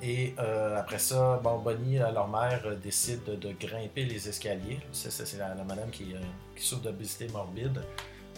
[0.00, 4.80] Et euh, après ça, bon, Bonnie, euh, leur mère, décide de, grimper les escaliers.
[4.90, 6.14] C'est la, madame qui,
[6.56, 7.82] qui souffre d'obésité morbide.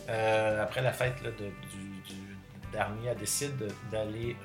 [0.09, 2.37] Après la fête là, de- du,
[2.72, 4.37] dernier, elle décide de- d'aller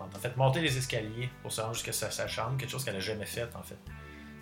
[0.00, 2.94] en fait monter les escaliers pour se rendre jusqu'à sa, sa chambre, quelque chose qu'elle
[2.94, 3.76] n'a jamais fait en fait.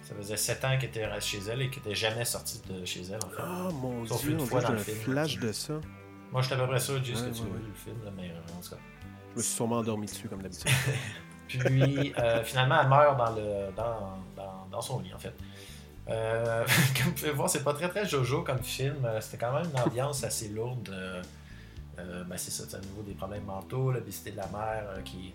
[0.08, 2.84] Ça faisait 7 ans qu'elle était restée chez elle et qu'elle n'était jamais sortie de
[2.84, 3.42] chez elle en fait.
[3.42, 4.96] Oh mon Sauf dieu, une on fois dans le film.
[4.98, 5.74] flash de ça.
[6.32, 7.30] Moi, je suis à peu près sûr, Ouais, que tu ouais, as ouais.
[7.32, 8.76] vu le film, là, mais euh, en tout cas.
[9.32, 10.70] Je me suis sûrement endormi dessus, comme d'habitude.
[11.48, 15.34] Puis euh, finalement, elle meurt dans, le, dans, dans, dans son lit, en fait.
[16.08, 16.64] Euh,
[16.96, 19.04] comme vous pouvez voir, c'est pas très très Jojo comme film.
[19.04, 20.88] Euh, C'était quand même une ambiance assez lourde.
[21.98, 25.32] Euh, ben, c'est ça, c'est à nouveau des problèmes mentaux, l'obésité de la mère qui,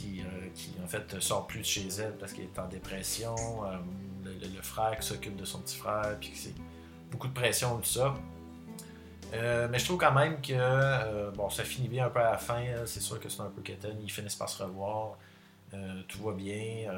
[0.00, 3.34] qui, euh, qui, en fait sort plus de chez elle parce qu'elle est en dépression.
[3.64, 3.76] Euh,
[4.24, 6.54] le, frère qui s'occupe de son petit frère, puis c'est
[7.10, 8.14] beaucoup de pression, tout ça.
[9.32, 12.38] Euh, mais je trouve quand même que bon, ça finit bien un peu à la
[12.38, 12.62] fin.
[12.62, 12.86] là.
[12.86, 13.96] C'est sûr que c'est un peu quétaine.
[14.02, 15.16] Ils finissent par se revoir.
[16.08, 16.90] Tout va bien.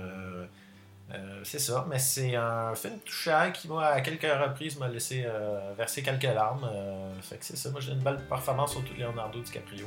[1.45, 1.87] C'est ça.
[1.89, 5.27] Mais c'est un film touchant qui, moi, à quelques reprises, m'a laissé
[5.77, 6.69] verser quelques larmes.
[7.23, 7.71] Fait que c'est ça.
[7.71, 9.87] Moi, j'ai une belle performance, surtout Leonardo DiCaprio.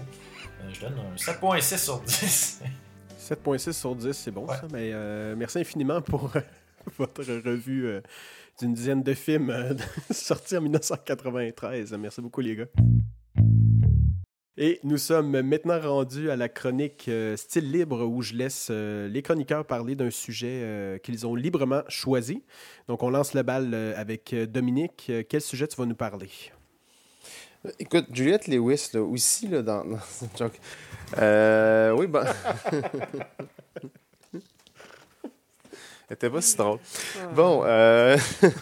[0.72, 2.64] Je donne un 7.6 sur 10.
[3.26, 4.56] 7.6 sur 10, c'est bon Ouais.
[4.56, 4.68] ça.
[4.72, 6.40] Mais euh, merci infiniment pour euh,
[6.98, 8.02] votre revue euh,
[8.60, 9.52] d'une dizaine de films
[10.12, 11.94] sortis en 1993.
[11.94, 12.66] Merci beaucoup, les gars.
[14.58, 19.10] Et nous sommes maintenant rendus à la chronique euh, Style libre où je laisse euh,
[19.10, 22.42] les chroniqueurs parler d'un sujet euh, qu'ils ont librement choisi.
[22.88, 25.12] Donc, on lance le bal euh, avec Dominique.
[25.28, 26.30] Quel sujet tu vas nous parler?
[27.80, 29.84] Écoute, Juliette Lewis, là, aussi, là, dans.
[29.86, 30.60] dans cette joke.
[31.18, 32.26] Euh, oui, ben.
[36.08, 36.78] Elle était pas si drôle.
[37.34, 38.16] Bon, euh,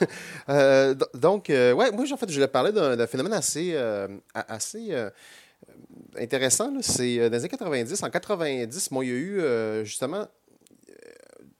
[0.49, 3.75] euh, do- donc, euh, ouais, moi, en fait, je voulais parler d'un phénomène assez,
[4.33, 4.95] assez
[6.17, 6.71] intéressant.
[6.81, 8.01] C'est dans les années 90.
[8.01, 9.15] En 90, bon, il y a
[9.81, 10.25] eu justement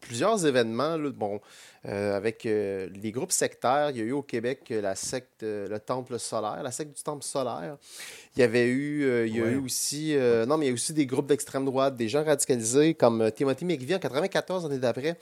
[0.08, 0.98] plusieurs événements.
[0.98, 1.40] là, bon,
[1.86, 3.90] euh, avec euh, les groupes sectaires.
[3.90, 6.96] Il y a eu au Québec euh, la secte, euh, le Temple solaire, la secte
[6.96, 7.78] du Temple solaire.
[8.36, 9.52] Il y avait eu, il y a Ouais.
[9.52, 10.16] eu aussi,
[10.48, 13.66] non, mais il y a aussi des groupes d'extrême droite, des gens radicalisés comme Timothy
[13.66, 15.18] McVie en 94, l'année d'après,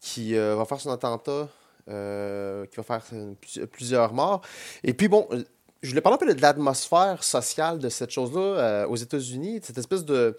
[0.00, 1.48] qui va faire son attentat,
[1.86, 3.02] qui va faire
[3.40, 4.40] plus- plusieurs morts.
[4.82, 5.28] Et puis, bon,
[5.82, 10.04] je voulais parler un peu de l'atmosphère sociale de cette chose-là aux États-Unis, cette espèce
[10.04, 10.36] de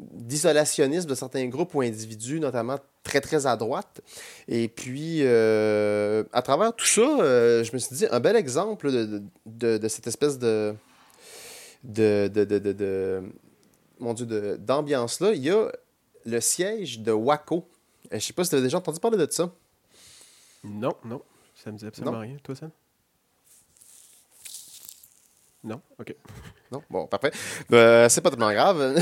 [0.00, 4.00] d'isolationnisme de certains groupes ou individus, notamment très, très à droite.
[4.46, 8.90] Et puis, euh, à travers tout ça, euh, je me suis dit, un bel exemple
[8.92, 10.74] de, de- cette espèce de...
[11.84, 13.22] de, de, de, de- de-
[13.98, 14.26] mon Dieu,
[14.58, 15.72] d'ambiance-là, il y a
[16.24, 17.66] le siège de Waco.
[18.12, 19.50] Euh, Je sais pas si tu as déjà entendu parler de ça.
[20.62, 21.22] Non, non.
[21.64, 22.20] Ça me dit absolument Non.
[22.20, 22.36] rien.
[22.42, 22.70] Toi, Sam?
[25.68, 25.80] Non?
[26.00, 26.14] OK.
[26.70, 26.82] Non?
[26.90, 27.30] Bon, parfait.
[27.72, 28.94] Euh, c'est pas tellement grave.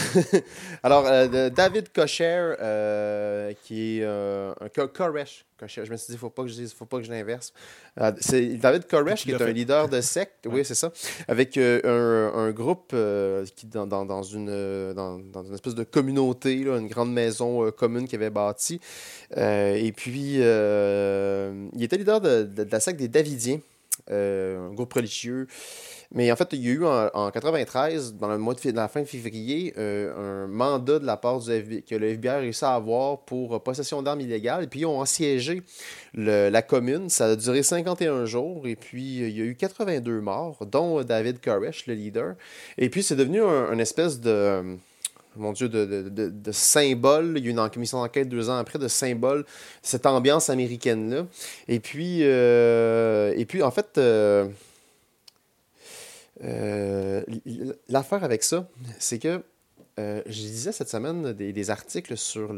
[0.85, 5.45] Alors, euh, David Kocher, euh, qui est euh, un Koresh.
[5.59, 5.85] Kocher.
[5.85, 7.53] Je me suis dit, faut pas que je dise, faut pas que je l'inverse.
[8.01, 10.47] Euh, c'est David Koresh, qui est un leader de secte.
[10.47, 10.93] Oui, c'est ça.
[11.27, 11.81] Avec un,
[12.35, 12.95] un groupe
[13.57, 17.69] qui dans, dans, dans une, dans, dans une espèce de communauté, là, une grande maison
[17.73, 18.81] commune qu'il avait bâtie.
[19.37, 23.59] Et puis, il était leader de, de- de la secte des Davidiens,
[24.11, 25.49] un groupe religieux.
[26.15, 28.89] Mais en fait, il y a eu en, en 93, dans le mois de, la
[28.89, 32.39] fin de février, euh, un mandat de la part du FBI, que le FBI a
[32.39, 34.65] réussi à avoir pour possession d'armes illégales.
[34.65, 35.63] Et puis, ils ont assiégé
[36.15, 37.09] la commune.
[37.09, 38.67] Ça a duré 51 jours.
[38.67, 42.35] Et puis, euh, il y a eu 82 morts, dont euh, David Koresh, le leader.
[42.79, 44.77] Et puis, c'est devenu un, un espèce de.
[45.39, 47.35] Mon Dieu, de, de, de- symbole.
[47.37, 49.45] Il y a eu une commission d'enquête deux ans après de symbole
[49.83, 51.27] cette ambiance américaine-là.
[51.69, 54.01] Et puis, et puis en fait,
[56.45, 57.23] euh,
[57.89, 58.69] l'affaire avec ça,
[58.99, 59.43] c'est que
[59.99, 62.55] euh, je lisais cette semaine des, articles sur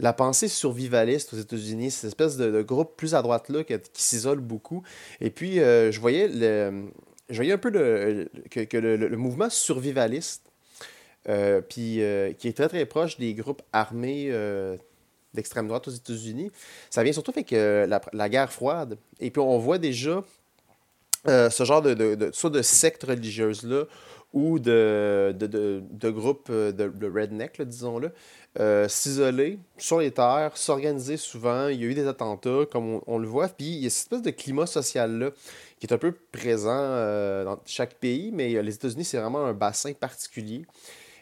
[0.00, 4.40] la pensée survivaliste aux États-Unis, cette espèce de, groupe plus à droite-là qui, qui s'isole
[4.40, 4.82] beaucoup.
[5.20, 6.88] Et puis, euh, je voyais le,
[7.28, 10.50] je voyais un peu que, le, mouvement survivaliste,
[11.68, 12.00] puis
[12.38, 14.32] qui est très très proche des groupes armés
[15.34, 16.50] d'extrême droite aux États-Unis,
[16.90, 18.98] ça vient surtout avec la, la guerre froide.
[19.20, 20.24] Et puis, on voit déjà
[21.26, 23.84] euh, ce genre de, de, de, soit de sectes religieuses-là
[24.32, 28.12] ou de, de, groupes euh, de, redneck, disons-le,
[28.60, 31.68] euh, sur les terres, s'organiser souvent.
[31.68, 33.48] Il y a eu des attentats, comme on, le voit.
[33.48, 35.30] Puis il y a cette espèce de climat social-là
[35.80, 39.54] qui est un peu présent euh, dans chaque pays, mais les États-Unis, c'est vraiment un
[39.54, 40.66] bassin particulier.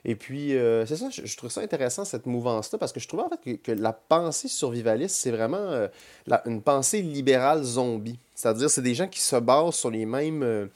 [0.08, 3.08] Et puis, euh, c'est ça, je, je trouve ça intéressant, cette mouvance-là, parce que je
[3.08, 5.88] trouvais en fait que, la pensée survivaliste, c'est vraiment euh,
[6.46, 8.20] une pensée libérale zombie.
[8.32, 10.66] C'est-à-dire, c'est des gens qui se basent sur les mêmes, euh,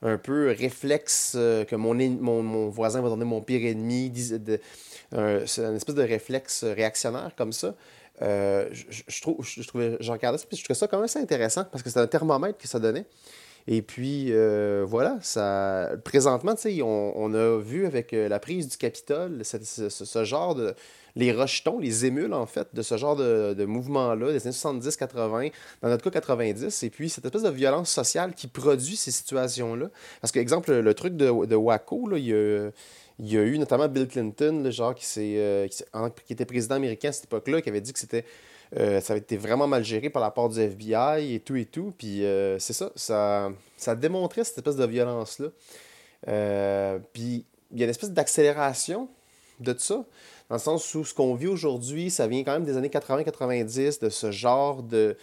[0.00, 4.10] un peu, réflexes euh, que mon, mon, mon voisin va donner mon pire ennemi.
[4.14, 7.74] c'est une espèce de réflexe réactionnaire comme ça.
[8.22, 11.64] Je, trouve, je, trouvais, je regardais ça, puis je trouvais ça quand même assez intéressant,
[11.64, 13.04] parce que c'était un thermomètre que ça donnait.
[13.72, 18.76] Et puis, euh, voilà, ça, présentement, on, on a vu avec euh, la prise du
[18.76, 20.74] Capitole ce, genre de.
[21.14, 25.52] Les rejetons, les émules, en fait, de ce genre de, de mouvement-là, des années 70-80,
[25.82, 29.88] dans notre cas 90, et puis cette espèce de violence sociale qui produit ces situations-là.
[30.20, 33.42] Parce que, exemple, le, le truc de, de Waco, là, il y a.
[33.42, 37.62] Eu notamment Bill Clinton, là, genre, qui, euh, qui était président américain à cette époque-là,
[37.62, 38.24] qui avait dit que c'était
[38.78, 41.64] euh, ça avait été vraiment mal géré par la part du FBI et tout et
[41.64, 41.92] tout.
[41.98, 45.48] Puis euh, c'est ça, ça, ça démontrait cette espèce de violence-là.
[46.28, 49.08] Euh, puis il y a une espèce d'accélération
[49.58, 50.04] de ça,
[50.48, 54.00] dans le sens où ce qu'on vit aujourd'hui, ça vient quand même des années 80-90,
[54.00, 55.16] de ce genre de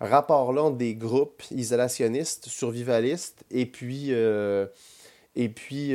[0.00, 5.94] rapport-là entre des groupes isolationnistes, survivalistes, et puis, et puis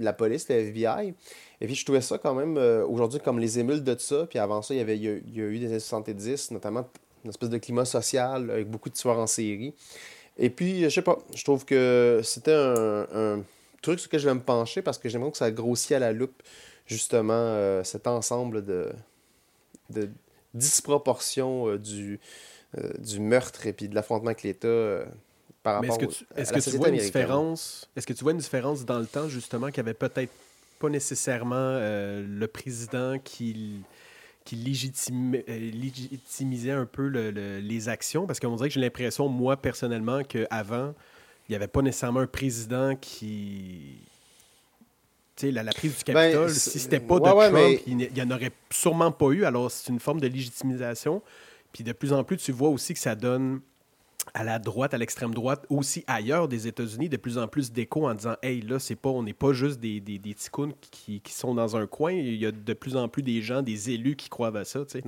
[0.00, 1.14] la police, le FBI.
[1.60, 4.26] Et puis je trouvais ça quand même euh, aujourd'hui comme les émules de ça.
[4.28, 5.80] Puis avant ça, il y, avait, il y a, il y a eu des années
[5.80, 6.86] 70, notamment
[7.24, 9.74] une espèce de climat social avec beaucoup de tueurs en série.
[10.38, 13.42] Et puis, je sais pas, je trouve que c'était un, un
[13.82, 16.12] truc sur lequel je vais me pencher parce que j'aimerais que ça grossit à la
[16.12, 16.42] loupe
[16.86, 18.92] justement euh, cet ensemble de,
[19.90, 20.10] de
[20.54, 22.18] disproportions euh, du,
[22.78, 25.04] euh, du meurtre et puis de l'affrontement avec l'État
[25.62, 28.22] par Mais rapport est-ce que tu, est-ce que tu vois une différence Est-ce que tu
[28.22, 30.32] vois une différence dans le temps justement qu'il y avait peut-être
[30.78, 33.82] pas nécessairement euh, le président qui
[34.44, 38.80] qui légitime- euh, légitimisait un peu le- le- les actions parce qu'on dirait que j'ai
[38.80, 40.94] l'impression moi personnellement qu'avant
[41.48, 43.96] il n'y avait pas nécessairement un président qui
[45.36, 47.50] tu sais, la, la prise du Ben, Capitole, c'est- si c'était pas ouais, de ouais,
[47.50, 49.44] Trump, mais- il n'y en aurait sûrement pas eu.
[49.44, 51.22] Alors, c'est une forme de légitimisation.
[51.72, 53.60] Puis de plus en plus, tu vois aussi que ça donne
[54.34, 58.06] à la droite, à l'extrême droite, aussi ailleurs des États-Unis, de plus en plus d'écho
[58.08, 60.34] en disant Hey, là, c'est pas, on n'est pas juste des, des, des
[60.90, 62.12] qui, qui sont dans un coin.
[62.12, 64.84] Il y a de plus en plus des gens, des élus qui croient à ça.
[64.84, 65.04] tu sais.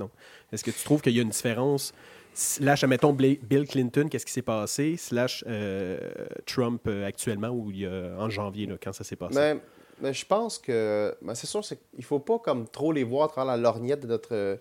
[0.51, 1.93] Est-ce que tu trouves qu'il y a une différence?
[2.33, 4.95] Slash, admettons, Bill Clinton, qu'est-ce qui s'est passé?
[4.97, 5.99] Slash euh,
[6.45, 7.71] Trump euh, actuellement, ou
[8.17, 9.35] en janvier, là, quand ça s'est passé?
[9.35, 9.59] Mais,
[10.01, 13.25] mais je pense que ben, c'est sûr, qu'il ne faut pas comme trop les voir
[13.25, 14.59] à travers la lorgnette de notre,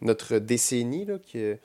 [0.00, 1.04] notre décennie.
[1.04, 1.56] Là, euh,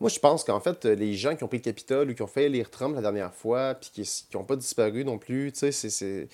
[0.00, 2.26] Moi, je pense qu'en fait, les gens qui ont pris le Capitole ou qui ont
[2.26, 5.72] fait lire Trump la dernière fois, puis qui n'ont pas disparu non plus, tu sais,
[5.72, 6.28] c'est-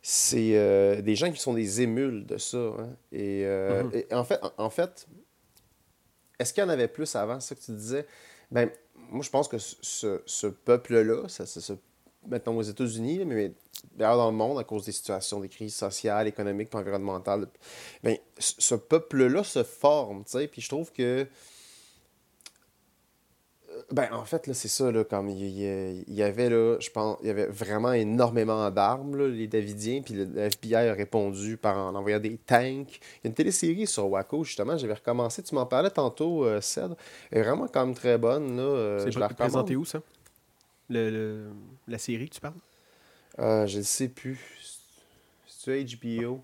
[0.00, 0.56] c'est.
[0.56, 2.58] Euh, des gens qui sont des émules de ça.
[2.58, 2.90] hein.
[3.10, 3.90] Et, euh, Mhm.
[3.94, 5.06] et en fait, en, fait
[6.38, 8.06] est-ce qu'il y en avait plus avant, ça que tu disais?
[8.50, 8.70] Ben,
[9.10, 11.72] moi, je pense que ce, ce- peuple-là, ça, ça, se-
[12.26, 13.52] mettons aux États-Unis, mais
[13.94, 17.48] d'ailleurs dans le monde, à cause des situations, des crises sociales, économiques, environnementales,
[18.04, 21.24] ben, ce peuple-là se forme, tu sais, puis je trouve que euh,
[23.90, 26.90] ben, en fait, là, c'est ça, là, comme il y, il y avait, là, je
[26.90, 30.92] pense, il y avait vraiment énormément d'armes, là, les Davidiens, puis le, le FBI a
[30.94, 33.00] répondu par en envoyant des tanks.
[33.00, 36.60] Il y a une télésérie sur Waco, justement, j'avais recommencé, tu m'en parlais tantôt, euh,
[36.60, 36.96] Cèdre,
[37.30, 40.00] elle est vraiment quand même très bonne, là, euh, C'est pas présenté où, ça?
[40.90, 41.50] Le- le-
[41.86, 42.54] La série que tu parles?
[43.38, 44.38] Euh, je ne sais plus.
[45.46, 46.42] C'est HBO?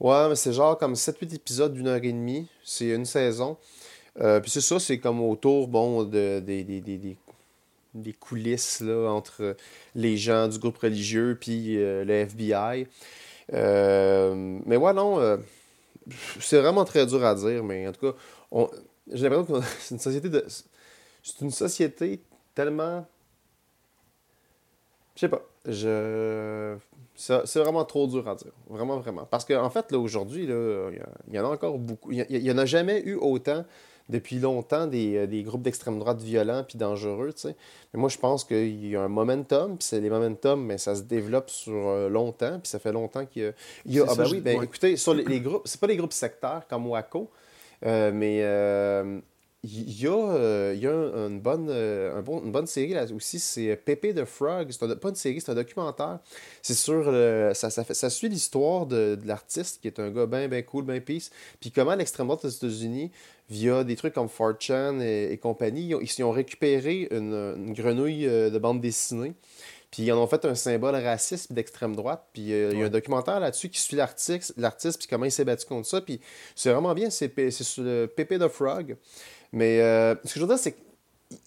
[0.00, 2.46] Ouais, mais c'est genre comme 7-8 épisodes d'une heure et demie.
[2.64, 3.56] C'est une saison.
[4.20, 9.56] Euh, puis c'est ça, c'est comme autour, bon, de, des, des, coulisses, là, entre
[9.94, 12.86] les gens du groupe religieux puis euh, le FBI.
[13.54, 15.38] Euh, mais ouais, non,
[16.40, 18.18] c'est vraiment très dur à dire, mais en tout cas,
[18.50, 18.70] on-
[19.12, 20.44] j'ai l'impression que c'est une société de...
[21.22, 22.22] C'est une société
[22.54, 23.06] tellement...
[25.14, 25.42] Je sais pas.
[25.66, 26.76] Je...
[27.16, 28.52] C'est vraiment trop dur à dire.
[28.68, 29.26] Vraiment, vraiment.
[29.26, 32.12] Parce qu'en fait, là, aujourd'hui, il y y, en a encore beaucoup.
[32.12, 33.64] Il n'y en a jamais eu autant
[34.08, 37.56] depuis longtemps des, euh, des groupes d'extrême droite violents puis dangereux, tu sais.
[37.92, 40.94] Mais moi, je pense qu'il y a un momentum, puis c'est les momentum, mais ça
[40.94, 43.52] se développe sur euh, longtemps, puis ça fait longtemps qu'il y a...
[43.86, 45.96] il y a- ah ben oui, ben écoutez, sur les, les groupes, c'est pas les
[45.96, 47.30] groupes sectaires comme Waco,
[47.86, 49.20] euh, mais euh,
[49.68, 52.66] il y a, euh, il y a un- une, bonne, euh, un bon- une bonne
[52.66, 54.68] série là aussi, c'est Pepe the Frog.
[54.70, 56.18] C'est un- pas une série, c'est un documentaire.
[56.62, 57.10] C'est sur.
[57.10, 60.48] le- ça, ça, fait- ça suit l'histoire de, de l'artiste qui est un gars bien,
[60.48, 61.30] bien cool, bien peace.
[61.60, 63.10] Puis comment l'extrême droite des États-Unis,
[63.50, 67.72] via des trucs comme 4chan et, et compagnie, ils ont, ils ont récupéré une, une
[67.72, 69.32] grenouille euh, de bande dessinée.
[69.90, 72.22] Puis ils en ont fait un symbole raciste d'extrême droite.
[72.34, 75.32] Puis euh, il y a un documentaire là-dessus qui suit l'artiste, l'artiste puis comment il
[75.32, 76.02] s'est battu contre ça.
[76.02, 76.20] Puis
[76.54, 78.96] c'est vraiment bien, c'est, c'est sur le Pepe the Frog.
[79.52, 80.78] Mais euh, ce que je veux dire, c'est que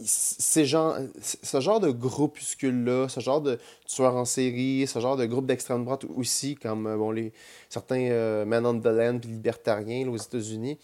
[0.04, 5.26] ces gens, ce genre de groupuscule-là, ce genre de tueurs en série, ce genre de
[5.26, 7.32] groupe d'extrême droite aussi, comme euh, bon, les,
[7.70, 10.78] certains euh, Men on the Land libertariens là, aux États-Unis.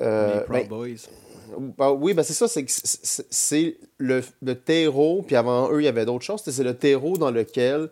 [0.00, 1.68] Euh, les Proud ben, Boys.
[1.78, 6.04] bah oui, ben c'est ça, c'est le, le terreau, puis avant eux, il y avait
[6.06, 7.90] d'autres choses, c'est le terreau dans lequel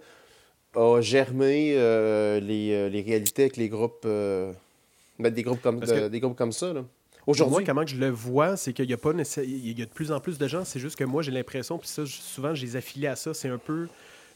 [0.74, 6.20] a germé euh, les, les réalités avec les groupes, ben, des, groupes comme, que- des
[6.20, 6.72] groupes comme ça.
[6.72, 6.85] là.
[7.26, 9.90] Aujourd'hui, comment que je le vois, c'est qu'il y a pas il y a de
[9.90, 10.64] plus en plus de gens.
[10.64, 13.35] C'est juste que moi, j'ai l'impression, puis ça, souvent, je les affilié à ça.
[13.35, 13.88] C'est un peu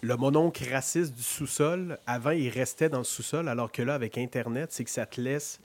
[0.02, 1.98] le mononcle raciste du sous-sol.
[2.06, 5.20] Avant, il restait dans le sous-sol, alors que là, avec Internet, c'est que ça te
[5.20, 5.60] laisse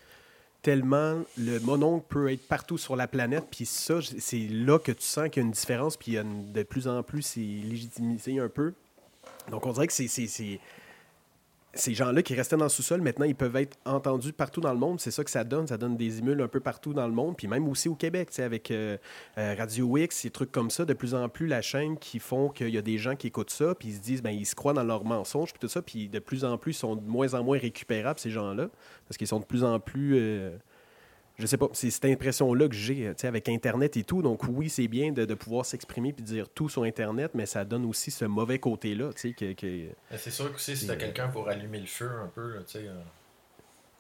[0.62, 1.22] tellement.
[1.38, 5.28] Le mononcle peut être partout sur la planète, puis ça, c'est là que tu sens
[5.30, 7.40] qu'il y a une différence, puis il y a une- de plus en plus, c'est
[7.40, 8.74] légitimité un peu.
[9.52, 10.08] Donc, on dirait que c'est-
[11.74, 14.80] ces gens-là qui restaient dans le sous-sol, maintenant, ils peuvent être entendus partout dans le
[14.80, 15.00] monde.
[15.00, 15.68] C'est ça que ça donne.
[15.68, 17.38] Ça donne des émules un peu partout dans le monde.
[17.38, 18.98] Puis même aussi au Québec, avec euh,
[19.38, 20.86] euh, Radio X, des trucs comme ça.
[20.86, 23.52] De plus en plus, la chaîne qui font qu'il y a des gens qui écoutent
[23.52, 25.82] ça, puis ils se disent, ben ils se croient dans leurs mensonges, puis tout ça.
[25.82, 28.70] Puis de plus en plus, ils sont de moins en moins récupérables, ces gens-là.
[29.08, 30.18] Parce qu'ils sont de plus en plus.
[30.18, 30.58] euh,
[31.40, 34.22] je sais pas, c'est cette impression-là que j'ai, euh, tu avec Internet et tout.
[34.22, 37.66] Donc oui, c'est bien de, de pouvoir s'exprimer puis dire tout sur Internet, mais ça
[37.66, 41.48] donne aussi ce mauvais côté-là, tu que- c'est sûr que si C'est- t'as quelqu'un pour
[41.50, 42.94] allumer le feu un peu, tu sais, euh,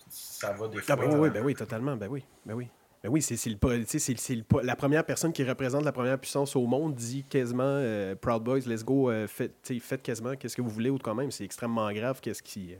[0.09, 0.95] ça va des Ah fois.
[0.97, 2.67] ben oui, euh, ben oui, totalement, ben oui, ben oui.
[3.01, 7.23] Ben oui, c'est tu la première personne qui représente la première puissance au monde dit
[7.23, 10.89] quasiment euh, Proud Boys, let's go, euh, faites, tu faites quasiment qu'est-ce que vous voulez
[10.89, 12.77] ou quand même, c'est extrêmement grave qu'est-ce qui, euh,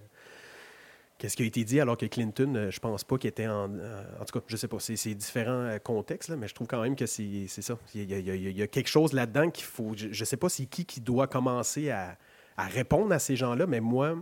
[1.20, 3.70] qu'est-ce qui a été dit alors que Clinton, euh, je pense pas qu'il était en...
[3.76, 6.68] euh, en tout cas, je sais pas, c'est différents euh, contextes, là, mais je trouve
[6.68, 7.78] quand même que c'est ça.
[7.94, 9.94] Il y, a, quelque chose là-dedans qu'il faut...
[9.96, 12.18] Je, je sais pas c'est qui qui doit commencer à,
[12.58, 14.16] à répondre à ces gens-là, mais moi,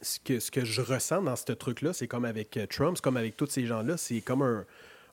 [0.00, 3.18] ce que, ce que je ressens dans ce truc-là, c'est comme avec Trump, c'est comme
[3.18, 4.64] avec tous ces gens-là, c'est comme un,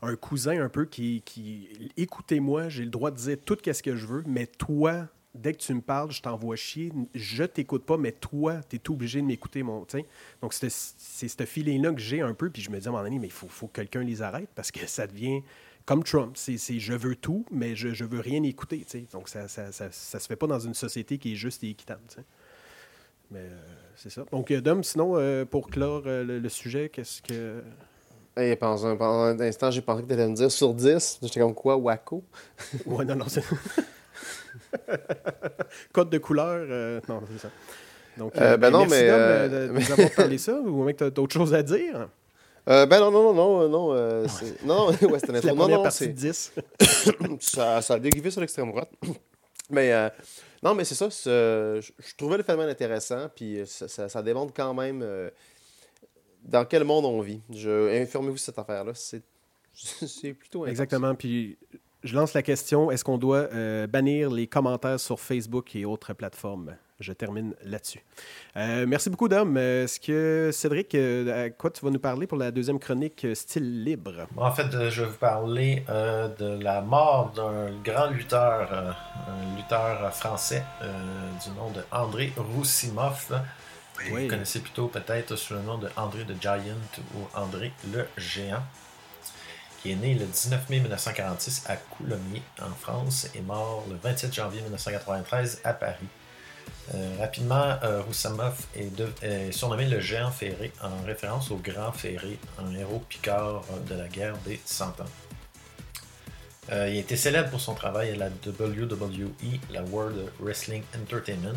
[0.01, 3.95] un cousin un peu qui, qui écoutez-moi, j'ai le droit de dire tout ce que
[3.95, 7.97] je veux, mais toi, dès que tu me parles, je t'envoie chier, je t'écoute pas,
[7.97, 9.63] mais toi, tu es obligé de m'écouter.
[9.63, 9.85] Mon.
[10.41, 13.03] Donc, c'est ce feeling-là que j'ai un peu, puis je me dis à un moment
[13.03, 15.41] donné, mais il faut, faut que quelqu'un les arrête parce que ça devient
[15.85, 16.35] comme Trump.
[16.35, 18.85] C'est je veux tout, mais je, je veux rien écouter.
[19.11, 21.69] Donc, ça, ça, ça, ça se fait pas dans une société qui est juste et
[21.69, 22.01] équitable.
[23.31, 23.59] Mais euh,
[23.95, 24.25] c'est ça.
[24.31, 27.63] Donc, euh, Dom, sinon, euh, pour clore euh, le, le sujet, qu'est-ce que.
[28.35, 31.19] Hey, pendant, un, pendant un instant, j'ai pensé que tu allais me dire sur 10.
[31.21, 32.23] J'étais comme quoi, Waco?
[32.85, 33.43] Ouais, non, non, c'est.
[35.93, 37.49] Code de couleur, euh, non, c'est ça.
[38.17, 40.99] Donc, Euh, ben non, merci, mais, euh, de nous avoir parlé ça, ou même que
[40.99, 42.09] tu as d'autres choses à dire.
[42.69, 43.93] Euh, ben non, non, non, non, non.
[43.93, 45.53] euh, c'est- non, non, ouais, c'était.
[45.53, 46.07] Non, non, partie c'est.
[46.09, 46.53] de 10.
[47.41, 48.91] ça, ça a dérivé sur l'extrême droite.
[49.69, 50.09] mais euh,
[50.61, 51.09] non, mais c'est ça.
[51.09, 55.03] c'est, je, je trouvais le phénomène intéressant, puis ça, ça- ça démontre quand même
[56.43, 57.41] dans quel monde on vit.
[57.53, 58.91] Je, informez-vous de cette affaire-là.
[58.95, 59.23] C'est,
[59.73, 60.69] c'est plutôt intense.
[60.71, 61.15] Exactement.
[61.15, 61.57] Puis
[62.03, 66.13] je lance la question est-ce qu'on doit euh, bannir les commentaires sur Facebook et autres
[66.13, 66.75] plateformes?
[66.99, 68.01] Je termine là-dessus.
[68.55, 69.57] Euh, merci beaucoup, Dom.
[69.57, 73.83] Euh, Est-ce que, Cédric, à quoi tu vas nous parler pour la deuxième chronique Style
[73.83, 74.27] libre?
[74.37, 78.95] En fait, je vais vous parler euh, de la mort d'un grand lutteur,
[79.27, 80.63] un lutteur français
[81.43, 83.33] du nom de André Roussimoff.
[84.11, 84.23] Oui.
[84.23, 86.61] Vous connaissez plutôt peut-être sous le nom de André the Giant
[87.15, 88.63] ou André le Géant,
[89.83, 94.33] qui est né le 19 mai 1946 à Coulommiers, en France, et mort le 27
[94.33, 96.07] janvier 1993 à Paris.
[96.95, 101.91] Euh, rapidement, euh, Roussimoff est, de- est surnommé le géant ferré en référence au grand
[101.91, 105.05] ferré, un héros picard de la guerre des 100 ans.
[106.71, 111.53] Euh, il était célèbre pour son travail à la WWE, la World Wrestling Entertainment,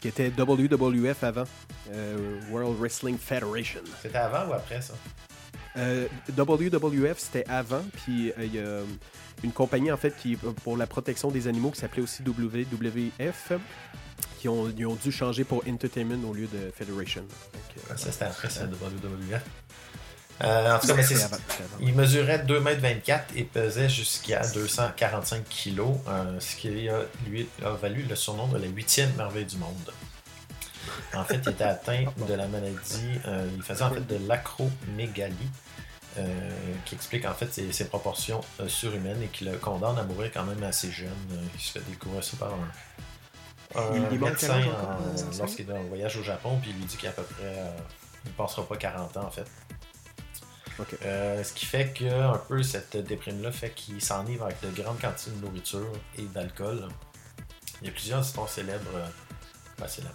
[0.00, 1.44] qui était WWF avant,
[1.92, 3.80] euh, World Wrestling Federation.
[4.00, 4.94] C'était avant ou après ça?
[5.76, 6.06] Euh,
[6.36, 8.80] WWF, c'était avant, puis euh, il y a
[9.42, 13.52] une compagnie, en fait, qui pour la protection des animaux, qui s'appelait aussi WWF,
[14.38, 17.22] qui ont, ils ont dû changer pour Entertainment au lieu de Federation.
[17.22, 19.42] Donc, euh, Ça, c'était après, c'est WWF.
[20.42, 21.36] Euh, en tout cas, mais avant,
[21.80, 27.70] il mesurait 2,24 m et pesait jusqu'à 245 kg, euh, ce qui a, lui a
[27.70, 29.92] valu le surnom de la huitième merveille du monde.
[31.14, 35.34] En fait, il était atteint de la maladie, euh, il faisait en fait de l'acromégalie,
[35.40, 35.71] euh,
[36.84, 40.30] qui explique en fait ses, ses proportions euh, surhumaines et qui le condamne à mourir
[40.32, 41.08] quand même assez jeune.
[41.32, 46.16] Euh, il se fait découvrir ça par un, Il- médecin euh, lorsqu'il est en voyage
[46.18, 47.70] au Japon, puis il lui dit qu'à peu près, euh,
[48.24, 49.46] il ne passera pas 40 ans en fait.
[51.04, 54.98] Euh, ce qui fait que un peu cette déprime-là fait qu'il s'enivre avec de grandes
[55.00, 56.88] quantités de nourriture et d'alcool.
[57.80, 58.90] Il y a plusieurs histoires célèbres.
[58.96, 59.06] euh,
[59.78, 60.14] ben, célèbres.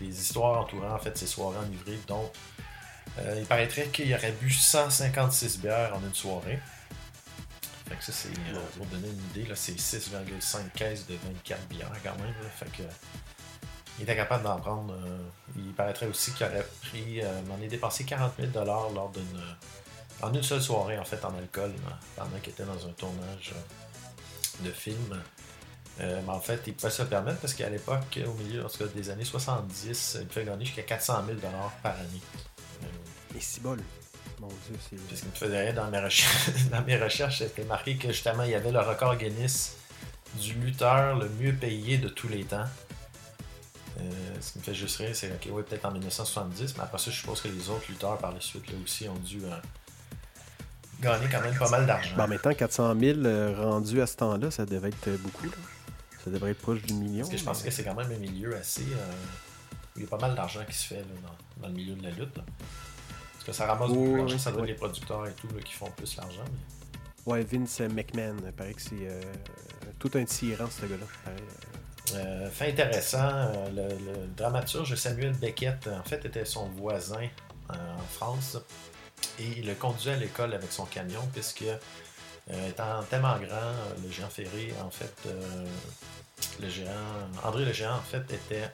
[0.00, 2.30] Des histoires entourant en fait ces soirées enivrées, dont
[3.18, 6.58] euh, il paraîtrait qu'il aurait bu 156 bières en une soirée.
[7.88, 11.68] Fait que ça, c'est, euh, pour donner une idée, là, c'est 6,5 caisses de 24
[11.68, 12.34] bières quand même.
[12.42, 12.48] là.
[12.50, 12.82] fait que,
[13.98, 14.94] il était capable d'en prendre.
[14.94, 15.18] euh,
[15.56, 17.20] il paraîtrait aussi qu'il aurait pris.
[17.46, 19.42] M'en est dépensé 40 000 lors d'une.
[20.20, 23.54] En une seule soirée, en fait, en alcool, là, pendant qu'il était dans un tournage
[24.60, 25.22] de film.
[26.00, 28.68] Euh, mais en fait, il pouvait se le permettre parce qu'à l'époque, au milieu en
[28.68, 31.38] tout cas, des années 70, il pouvait gagner jusqu'à 400 000
[31.82, 32.20] par année.
[33.38, 33.78] Et si bol.
[34.40, 34.96] Mon Dieu, c'est.
[34.96, 38.08] puis ce qui me faisait rire dans mes recherches, dans mes recherches, c'était marqué que
[38.08, 39.76] justement, il y avait le record Guinness
[40.34, 42.64] du lutteur le mieux payé de tous les temps.
[44.00, 44.02] Euh,
[44.40, 47.10] ce qui me fait juste rire, c'est ok, ouais, peut-être en 1970, mais après ça,
[47.10, 49.48] je suppose que les autres lutteurs par la suite là aussi ont dû euh,
[51.00, 52.14] gagner quand même pas mal d'argent.
[52.16, 55.16] Ben, en même temps, 400 000 euh, rendus à ce temps-là, ça devait être euh,
[55.18, 55.46] beaucoup.
[55.46, 55.56] Là.
[56.24, 57.20] Ça devrait être proche du million.
[57.20, 58.82] Parce que je pense mais- que c'est quand même un milieu assez.
[58.82, 59.12] euh,
[59.96, 62.02] il y a pas mal d'argent qui se fait là, dans, dans le milieu de
[62.04, 62.36] la lutte.
[62.36, 62.44] là.
[63.48, 65.72] Que ça ramasse beaucoup d'argent, oui, ça doit être les producteurs et tout là, qui
[65.72, 66.44] font plus l'argent.
[66.52, 69.22] mais- Ouais, Vince McMahon, il paraît que c'est euh,
[69.98, 71.32] tout un tyran, ce gars-là.
[72.14, 72.50] Euh.
[72.50, 77.22] Fait intéressant, euh, le, le dramaturge Samuel Beckett, en fait, était son voisin
[77.70, 78.58] euh, en France
[79.38, 81.64] et il le conduisait à l'école avec son camion puisque,
[82.68, 83.72] étant tellement grand,
[84.04, 85.26] le géant ferré, en fait,
[86.60, 86.90] le géant,
[87.44, 88.70] André le géant, en fait, était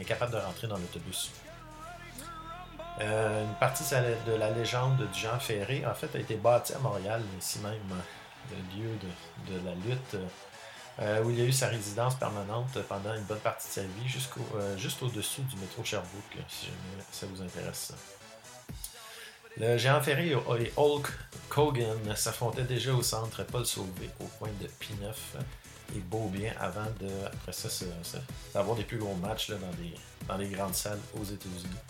[0.00, 1.30] incapable de rentrer dans l'autobus.
[3.00, 6.74] Euh, une partie de de la légende du géant ferré, en fait, a été bâtie
[6.74, 10.16] à Montréal, ici même, euh, le lieu de, de la lutte.
[11.00, 14.06] euh, où il a eu sa résidence permanente pendant une bonne partie de sa vie,
[14.06, 17.94] jusqu'au, juste au-dessus du métro Sherbrooke, si jamais ça vous intéresse.
[19.56, 21.08] Le géant ferré et Hulk
[21.56, 25.14] Hogan s'affrontaient déjà au centre Paul Sauvé, au coin de P9
[25.96, 27.68] et Beaubien, avant de, après ça,
[28.54, 29.94] d'avoir des plus gros matchs dans, des,
[30.28, 31.80] dans les grandes salles aux États-Unis.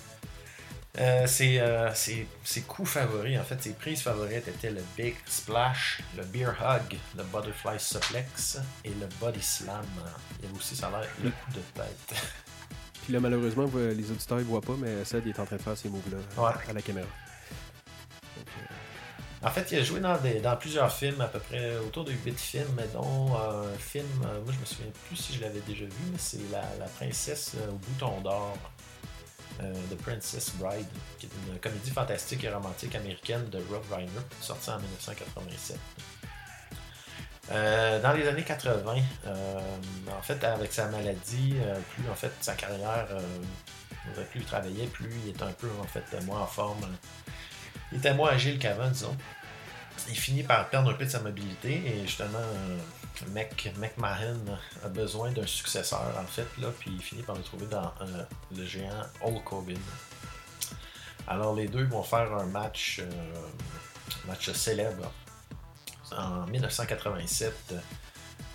[0.99, 5.15] Euh, ses, euh, ses- ses coups favoris, en fait, ses prises favorites étaient le Big
[5.27, 9.87] Splash, le Beer Hug, le Butterfly Suplex et le Body Slam.
[10.41, 12.21] Il y avait aussi, ça a l'air, le coup de tête.
[13.05, 15.77] Puis là, malheureusement, les auditeurs ne voient pas, mais Seth est en train de faire
[15.79, 16.53] ces moves-là Ouais.
[16.69, 17.07] à la caméra.
[18.37, 21.75] Donc, euh, En fait, il a joué dans, des- dans plusieurs films, à peu près
[21.79, 25.17] autour de 8 films, mais dont euh, un film, euh, moi je me souviens plus
[25.17, 28.57] si je l'avais déjà vu, mais c'est la, la princesse euh, au bouton d'or,
[29.61, 30.87] euh, The Princess Bride,
[31.19, 35.79] qui est une comédie fantastique et romantique américaine de Rob Reiner, sortie en 1987.
[37.51, 38.97] Euh, dans les années 80,
[39.27, 39.61] euh,
[40.17, 41.55] en fait, avec sa maladie,
[41.95, 43.09] plus en fait sa carrière,
[44.31, 46.87] plus il travaillait, plus il était un peu en fait moins en forme.
[47.91, 49.17] Il était moins agile qu'avant, disons.
[50.09, 52.39] Il finit par perdre un peu de sa mobilité et justement,
[53.33, 54.41] Mec, McMahon
[54.85, 56.47] a besoin d'un successeur en fait,
[56.79, 58.25] puis il finit par le trouver dans euh,
[58.57, 59.79] le géant Hulk Hogan.
[61.27, 63.11] Alors les deux vont faire un match, euh,
[64.27, 65.13] match célèbre
[66.17, 67.75] en 1987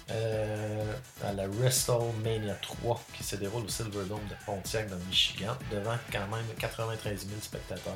[0.10, 0.94] euh,
[1.24, 5.98] à la WrestleMania 3 qui se déroule au Silverdome de Pontiac dans le Michigan devant
[6.12, 7.94] quand même 93 000 spectateurs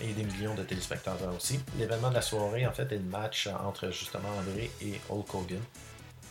[0.00, 1.60] et des millions de téléspectateurs aussi.
[1.78, 5.60] L'événement de la soirée, en fait, est le match entre justement André et Hulk Hogan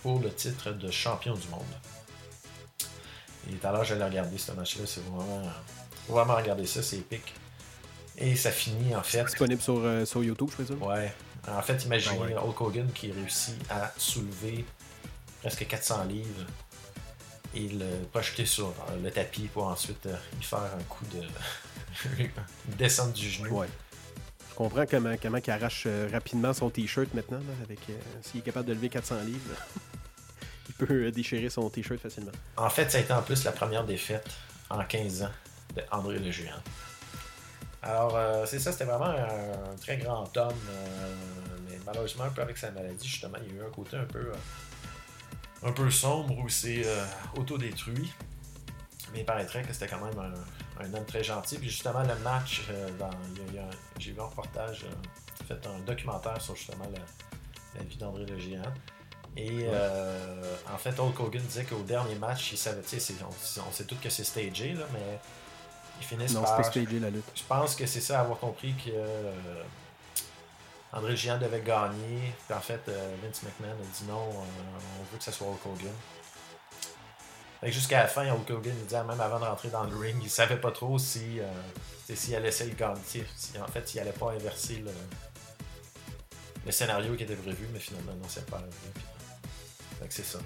[0.01, 1.61] pour le titre de champion du monde.
[3.49, 5.43] Et tout à l'heure, j'allais regarder ce match-là, c'est vraiment,
[6.07, 7.34] vraiment regarder ça, c'est épique.
[8.18, 9.24] Et ça finit en fait.
[9.24, 10.82] disponible sur, euh, sur YouTube, je présume.
[10.82, 11.13] Ouais.
[11.47, 12.36] En fait, imaginez Ah ouais.
[12.36, 14.65] Hulk Hogan qui réussit à soulever
[15.41, 16.45] presque 400 livres
[17.55, 21.22] et le projeter sur le tapis pour ensuite euh, y faire un coup de
[22.20, 23.60] une descente du genou.
[23.60, 23.68] Ouais.
[24.50, 27.38] Je comprends comment, comment il arrache euh, rapidement son t-shirt maintenant.
[27.38, 29.39] là, avec euh, S'il est capable de lever 400 livres,
[30.70, 32.32] il peut euh, déchirer son t-shirt facilement.
[32.56, 34.30] En fait, ça a été en plus la première défaite
[34.70, 35.32] en 15 ans
[35.76, 36.62] de André le Géant.
[37.82, 41.14] Alors, euh, c'est ça, c'était vraiment un, très grand homme, euh,
[41.70, 44.06] mais malheureusement, un peu avec sa maladie, justement, il y a eu un côté un
[44.06, 46.86] peu, euh, un peu sombre où c'est
[47.36, 48.12] autodétruit.
[49.14, 50.34] Mais il paraîtrait que c'était quand même un,
[50.82, 51.57] un homme très gentil.
[51.57, 53.69] Puis justement, le match, euh, dans- il y a- il y a un-
[53.99, 56.99] j'ai vu un reportage, euh, fait un documentaire sur justement la,
[57.80, 58.61] la vie d'André le Géant.
[59.36, 63.13] Et euh, en fait, Hulk Hogan disait qu'au dernier match, il savait, tu sais, c'est-
[63.23, 65.19] on, on sait tous que c'est stagé, là, mais
[66.01, 66.57] ils finissent Non, par.
[66.65, 67.25] c'était stagé la lutte.
[67.36, 68.91] Je pense que c'est ça, avoir compris que
[70.93, 72.34] André le Géant devait gagner.
[72.47, 72.82] Puis en fait,
[73.23, 75.93] Vince McMahon a dit non, on veut que ça soit Hulk Hogan.
[77.60, 79.95] Fait que jusqu'à la fin, Hulk Hogan il disait même avant de rentrer dans le
[79.95, 81.45] ring, il savait pas trop si euh,
[82.14, 83.01] s'il allait essayer de gagner.
[83.36, 84.91] Si, en fait, s'il allait pas inverser le,
[86.66, 88.72] le scénario qui était prévu, mais finalement, non, c'est pas arrivé.
[88.93, 89.03] Puis,
[89.99, 90.39] fait que c'est ça.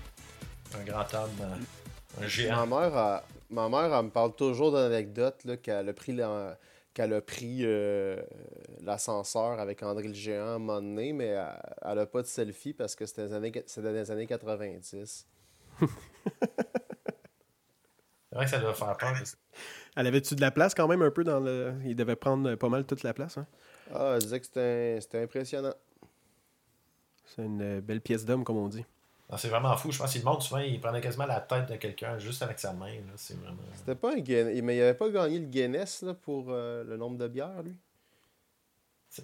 [0.79, 2.65] Un grand homme, euh, un géant.
[2.65, 6.57] Ma mère, elle- ma mère, elle me parle toujours d'anecdotes qu'elle a pris la-
[6.93, 8.21] qu'elle a pris euh,
[8.81, 11.37] l'ascenseur avec André le Géant à un moment donné, mais
[11.83, 13.39] elle n'a pas de selfie parce que c'était dans
[13.91, 15.25] les années 90.
[18.31, 19.13] C'est vrai que ça doit faire peur.
[19.97, 21.73] Elle avait-tu de la place quand même un peu dans le.
[21.83, 23.37] Il devait prendre pas mal toute la place.
[23.37, 23.45] Hein?
[23.93, 25.73] Ah, elle disait que c'était impressionnant.
[27.25, 28.85] C'est une euh, belle pièce d'homme, comme on dit.
[29.37, 29.91] C'est vraiment fou.
[29.91, 32.73] Je pense qu'il monte souvent, il prenait quasiment la tête de quelqu'un juste avec sa
[32.73, 32.93] main.
[33.15, 33.61] C'est vraiment...
[33.75, 34.61] C'était pas un Guinness.
[34.61, 37.75] Mais il avait pas gagné le Guinness là, pour euh, le nombre de bières, lui.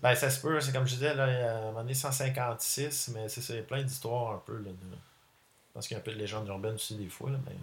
[0.01, 3.29] Ben, ça se peut, c'est comme je disais, là, à un moment donné, 156, mais
[3.29, 4.57] c'est il a plein d'histoires un peu.
[4.57, 4.75] Là, de...
[4.91, 7.55] Je pense qu'il y a un peu de légende urbaine aussi des fois, là, mais...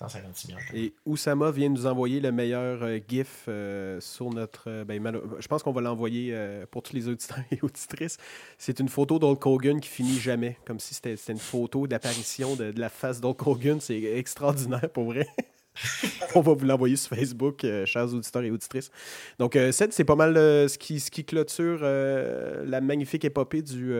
[0.00, 0.60] 156 millions.
[0.72, 4.64] Et Oussama vient nous envoyer le meilleur euh, GIF euh, sur notre.
[4.68, 6.34] Euh, ben, je pense qu'on va l'envoyer
[6.70, 8.16] pour tous les auditeurs et auditrices.
[8.56, 12.72] C'est une photo d'Hulk Hogan qui finit jamais, comme si c'était une photo d'apparition de,
[12.76, 13.80] la face d'Hulk Hogan.
[13.80, 15.26] C'est extraordinaire pour vrai.
[16.34, 18.90] On va vous l'envoyer sur Facebook, chers auditeurs et auditrices.
[19.38, 23.94] Donc, c'est pas mal ce, qui, ce qui clôture la magnifique épopée du.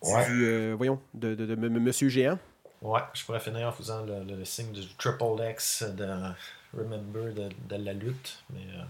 [0.00, 2.38] voyons, de, de, de Monsieur Géant.
[2.82, 6.04] Ouais, je pourrais finir en faisant le, le, signe du Triple X de
[6.76, 8.42] Remember de, de la lutte.
[8.50, 8.82] Mais, euh...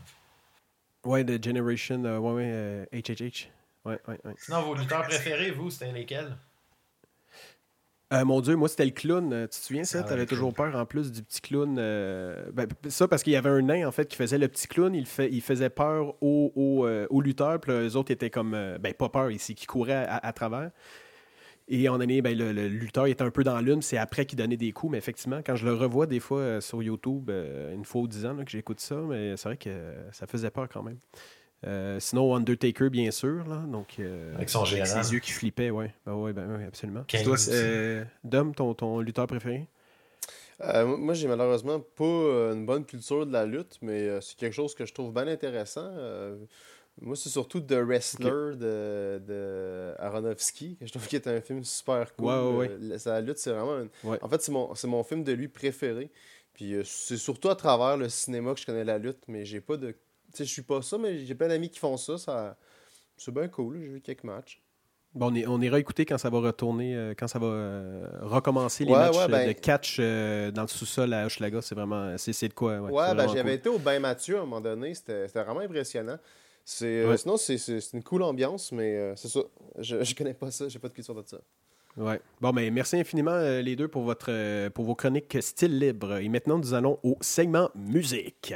[1.04, 3.48] Ouais, de Generation, euh, ouais, ouais, HHH.
[3.84, 4.34] Euh, ouais, ouais, ouais.
[4.38, 6.34] Sinon, vos lutteurs préférés, vous, c'était lesquels?
[8.14, 9.30] Euh, mon Dieu, moi, c'était le clown.
[9.42, 10.00] Tu te souviens, ça?
[10.00, 11.76] Ah, tu avais toujours peur, en plus, du petit clown.
[11.78, 14.68] Euh, ben, ça, parce qu'il y avait un nain, en fait, qui faisait le petit
[14.68, 14.94] clown.
[14.94, 17.60] Il, fait, il faisait peur aux, aux, aux lutteurs.
[17.60, 18.52] Puis les autres étaient comme...
[18.80, 20.70] ben, pas peur ici, qui couraient à, à travers.
[21.68, 24.56] Et en année, ben, le, lutteur était un peu dans l'une, c'est après qu'il donnait
[24.56, 27.84] des coups, mais effectivement, quand je le revois des fois euh, sur YouTube, euh, une
[27.84, 29.70] fois ou dix ans que j'écoute ça, mais c'est vrai que
[30.10, 30.98] ça faisait peur quand même.
[31.64, 33.46] Euh, sinon, Undertaker, bien sûr.
[33.46, 34.00] Là, donc,
[34.34, 35.86] avec son avec ses yeux qui flippaient, oui.
[36.04, 37.04] Ben, ouais, ben, ouais, absolument.
[37.04, 37.36] Toi,
[38.24, 39.68] Dom, ton, ton lutteur préféré?
[40.60, 44.84] Moi, j'ai malheureusement pas une bonne culture de la lutte, mais c'est quelque chose que
[44.84, 45.90] je trouve bien intéressant.
[47.00, 51.64] Moi, c'est surtout The Wrestler de, de Aronofsky, que je trouve qu'il est un film
[51.64, 52.26] super cool.
[52.26, 53.86] Ouais, ouais, Sa lutte, c'est vraiment.
[54.04, 56.10] En fait, c'est mon, mon film de lui préféré.
[56.52, 59.60] Puis euh, c'est surtout à travers le cinéma que je connais la lutte, mais j'ai
[59.60, 59.92] pas de.
[59.92, 59.96] Tu
[60.34, 62.18] sais, je suis pas ça, mais j'ai plein d'amis qui font ça.
[62.18, 62.56] ça...
[63.16, 64.60] C'est bien cool, j'ai vu quelques matchs.
[65.14, 68.06] Bon, on, est, on ira écouter quand ça va retourner, euh, quand ça va euh,
[68.22, 71.60] recommencer les matchs ben de catch dans le sous-sol à Hochelaga.
[71.62, 72.16] C'est vraiment.
[72.18, 72.80] C'est de quoi.
[72.80, 74.94] Ouais, ben j'avais été au Bain Mathieu à un moment donné.
[74.94, 76.18] C'était vraiment impressionnant.
[76.64, 77.56] C'est, euh, Sinon, c'est,
[77.92, 79.40] une cool ambiance, mais euh, c'est ça.
[79.78, 81.38] Je ne connais pas ça, j'ai pas de culture de ça.
[81.96, 82.20] Ouais.
[82.40, 86.18] Bon, mais ben, merci infiniment, euh, les deux, pour, votre, pour vos chroniques style libre.
[86.18, 88.54] Et maintenant, nous allons au segment musique.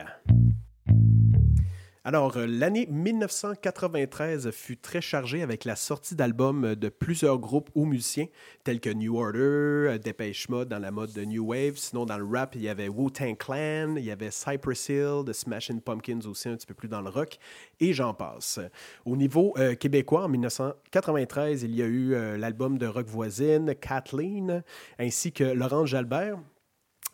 [2.09, 7.85] Alors, euh, l'année 1993 fut très chargée avec la sortie d'albums de plusieurs groupes ou
[7.85, 8.27] musiciens,
[8.63, 11.73] tels que New Order, euh, Depeche Mode dans la mode de New Wave.
[11.75, 15.33] Sinon, dans le rap, il y avait Wu-Tang Clan, il y avait Cypress Hill, The
[15.33, 17.41] Smashing Pumpkins aussi, un petit peu plus dans le rock,
[17.81, 18.61] et j'en passe.
[19.05, 24.63] Au niveau euh, québécois, en 1993, il y a eu l'album de rock voisine, Kathleen,
[25.01, 26.39] ainsi que Laurent Jalbert,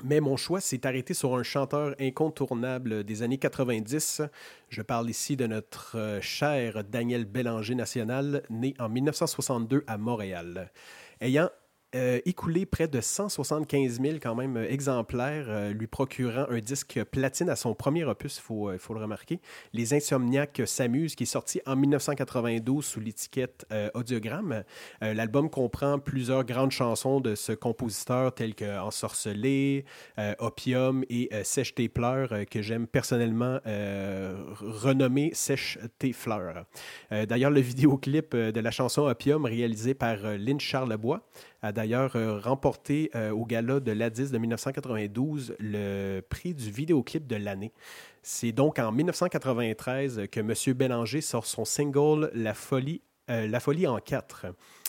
[0.02, 4.22] mais mon choix s'est arrêté sur un chanteur incontournable des années 90.
[4.68, 10.70] Je parle ici de notre euh, cher Daniel Bélanger national, né en 1962 à Montréal.
[11.20, 11.50] Ayant
[11.94, 17.50] euh, écoulé près de 175 000 quand même exemplaires, euh, lui procurant un disque platine
[17.50, 19.40] à son premier opus, il faut, euh, faut, le remarquer.
[19.74, 24.64] Les Insomniaques s'amusent, qui est sorti en 1992 sous l'étiquette Audiogramme.
[25.00, 29.84] L'album comprend plusieurs grandes chansons de ce compositeur telles que Ensorcelé,
[30.38, 33.58] Opium et Sèche tes pleurs, que j'aime personnellement
[34.60, 36.64] renommer Sèche tes fleurs.
[37.10, 41.22] D'ailleurs, le vidéoclip de la chanson Opium réalisé par Lynn Charlebois
[41.62, 47.26] a d'ailleurs euh, remporté euh, au gala de l'ADIS de 1992 le prix du vidéoclip
[47.26, 47.72] de l'année.
[48.22, 50.74] C'est donc en 1993 que M.
[50.76, 53.00] Bélanger sort son single La folie,
[53.30, 54.46] euh, La folie en quatre,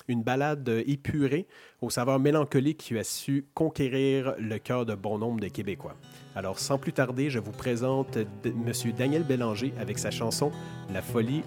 [0.08, 1.47] une balade épurée
[1.82, 5.95] aux saveurs mélancoliques qui a su conquérir le cœur de bon nombre de Québécois.
[6.36, 8.72] Alors sans plus tarder, je vous présente M.
[8.97, 10.51] Daniel Bélanger avec sa chanson
[10.93, 11.43] La folie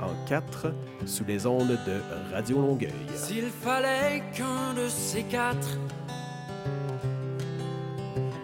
[0.00, 0.72] en quatre
[1.06, 2.00] sous les ondes de
[2.32, 2.92] Radio Longueuil.
[3.14, 5.78] S'il fallait qu'un de ces quatre,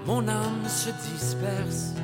[0.06, 1.94] mon âme se disperse.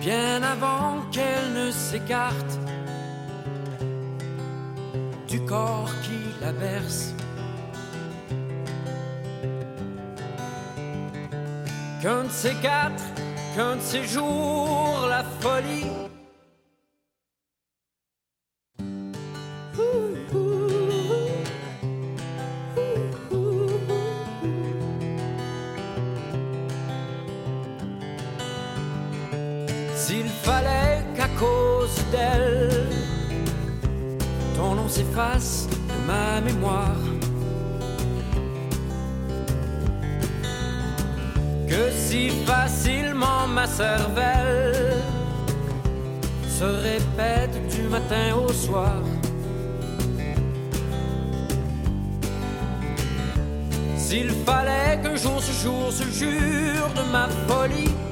[0.00, 2.58] Bien avant qu'elle ne s'écarte
[5.34, 7.12] du corps qui la berce.
[12.00, 13.04] Qu'un de ces quatre
[13.54, 15.90] qu'un de ces jours la folie
[34.94, 37.02] s'efface de ma mémoire.
[41.68, 45.02] Que si facilement ma cervelle
[46.48, 49.00] se répète du matin au soir.
[53.96, 58.03] S'il fallait qu'un jour ce jour se jure de ma folie.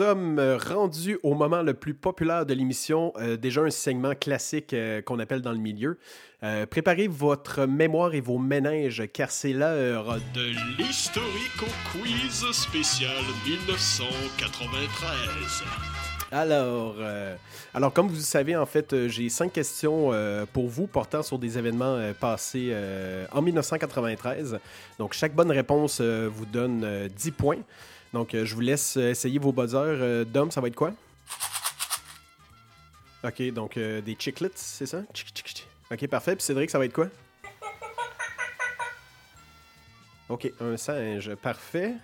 [0.00, 4.72] Sommes euh, rendus au moment le plus populaire de l'émission, euh, déjà un segment classique
[4.72, 5.98] euh, qu'on appelle dans le milieu.
[6.70, 15.64] Préparez votre mémoire et vos méninges, car c'est l'heure De l'historique au quiz spécial 1993.
[16.32, 16.96] Alors,
[17.74, 20.12] alors, comme vous le savez, en fait, j'ai cinq questions
[20.54, 22.74] pour vous portant sur des événements passés
[23.32, 24.60] en 1993.
[24.98, 27.58] Donc, chaque bonne réponse vous donne euh, 10 points.
[28.12, 29.78] Donc, euh, je vous laisse euh, essayer vos buzzers.
[29.78, 30.92] Euh, Dom, ça va être quoi?
[33.22, 35.02] Ok, donc des chiclets, c'est ça?
[35.90, 36.34] Ok, parfait.
[36.36, 37.08] Puis Cédric, ça va être quoi?
[40.30, 41.96] Ok, un singe, parfait.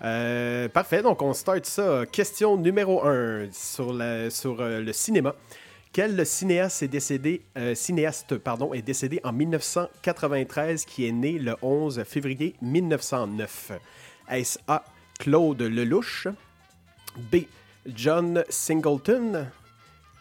[0.00, 2.04] Parfait, donc on start ça.
[2.06, 5.34] Question numéro 1 sur, le cinéma.
[5.92, 7.42] Quel cinéaste est décédé,
[7.74, 13.72] cinéaste pardon, est décédé en 1993 qui est né le 11 février 1909?
[14.28, 14.84] Est-ce A.
[15.22, 16.26] Claude Lelouch?
[17.16, 17.46] B.
[17.86, 19.46] John Singleton?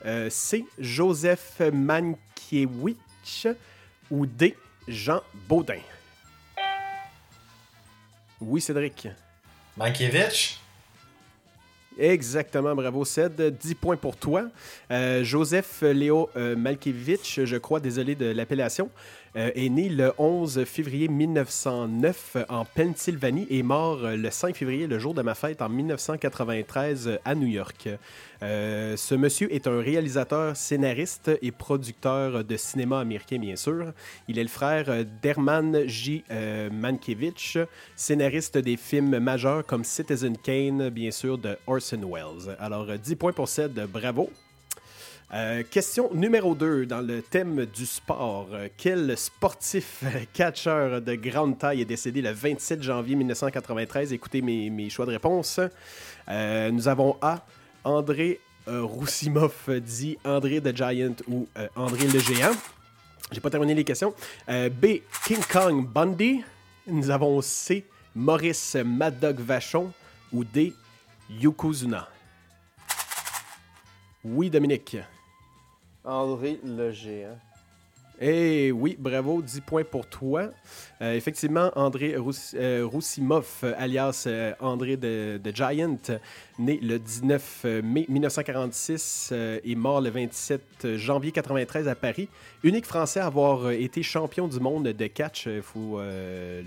[0.06, 0.64] Euh, C.
[0.78, 3.48] Joseph Mankiewicz?
[4.12, 4.56] Ou D.
[4.88, 5.82] Jean Baudin?
[8.40, 9.08] Oui, Cédric.
[9.76, 10.60] Mankiewicz?
[11.98, 13.58] Exactement, bravo Ced.
[13.60, 14.50] 10 points pour toi.
[14.92, 18.90] Euh, Joseph Léo euh, Malkiewicz, je crois, désolé de l'appellation,
[19.36, 24.88] euh, est né le 11 février 1909 en Pennsylvanie et mort euh, le 5 février,
[24.88, 27.90] le jour de ma fête, en 1993 euh, à New York.
[28.44, 33.94] Euh, ce monsieur est un réalisateur, scénariste et producteur de cinéma américain, bien sûr.
[34.28, 36.24] Il est le frère euh, d'Herman J.
[36.32, 37.58] euh, Mankiewicz,
[37.96, 42.56] scénariste des films majeurs comme Citizen Kane, bien sûr, de Orson Welles.
[42.60, 44.30] Alors, euh, 10 points pour Ced, bravo.
[45.34, 48.50] Euh, question numéro 2 dans le thème du sport.
[48.52, 54.12] Euh, Quel sportif euh, catcheur de grande taille est décédé le 27 janvier 1993?
[54.12, 55.62] Écoutez mes, choix de réponse.
[56.28, 57.46] Nous avons A.
[57.86, 62.52] André euh, Roussimov, dit André the Giant ou André le Géant.
[63.32, 64.14] J'ai pas terminé les questions.
[64.50, 64.86] B.
[65.26, 66.44] King Kong Bundy.
[66.88, 67.86] Nous avons C.
[68.14, 69.94] Maurice Mad Dog Vachon
[70.34, 70.74] ou D.
[71.30, 72.10] Yokozuna.
[74.26, 74.98] Oui, Dominique.
[76.04, 77.38] André le géant.
[78.24, 80.52] Eh oui, bravo, 10 points pour toi.
[81.02, 82.86] Euh, effectivement, André Rous- euh,
[83.80, 85.98] alias euh, André de, Giant,
[86.60, 92.30] né le 19 mai 1946 euh, et mort le 27 janvier 93 à Paris.
[92.64, 96.62] Unique Français à avoir été champion du monde de catch, il faut le,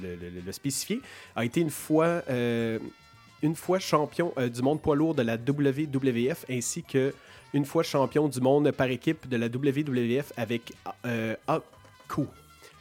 [0.44, 1.00] le- spécifier,
[1.36, 2.22] a été une fois,
[3.44, 7.14] une fois champion euh, du monde poids lourd de la WWF ainsi que
[7.52, 10.72] une fois champion du monde par équipe de la WWF avec
[11.06, 12.26] euh, Haku.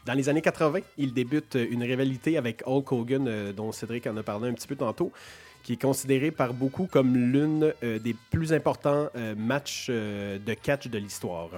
[0.05, 4.17] Dans les années 80, il débute une rivalité avec Hulk Hogan, euh, dont Cédric en
[4.17, 5.11] a parlé un petit peu tantôt,
[5.63, 10.53] qui est considéré par beaucoup comme l'une euh, des plus importants euh, matchs euh, de
[10.55, 11.49] catch de l'histoire.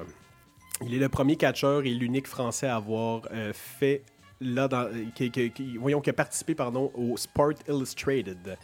[0.85, 4.03] Il est le premier catcheur et l'unique Français à avoir euh, fait
[4.41, 4.67] là
[5.15, 8.57] qui- voyons, qui a participé pardon, au Sport Illustrated.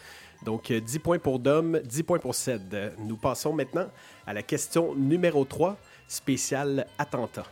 [0.43, 2.73] Donc, euh, 10 points pour Dom, 10 points pour Ced.
[2.73, 3.89] Euh, Nous passons maintenant
[4.25, 5.77] à la question numéro 3,
[6.07, 7.45] spéciale attentat.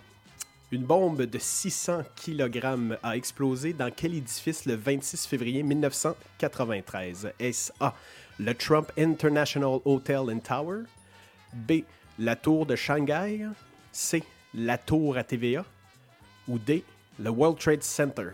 [0.71, 7.71] Une bombe de 600 kg a explosé dans quel édifice le 26 février 1993 Est-ce
[7.79, 7.95] A.
[8.39, 10.83] Le Trump International Hotel and Tower?
[11.53, 11.81] B.
[12.19, 13.47] La tour de Shanghai?
[13.91, 14.23] C.
[14.53, 15.65] La tour à TVA
[16.47, 16.83] Ou D.
[17.19, 18.29] Le World Trade Center?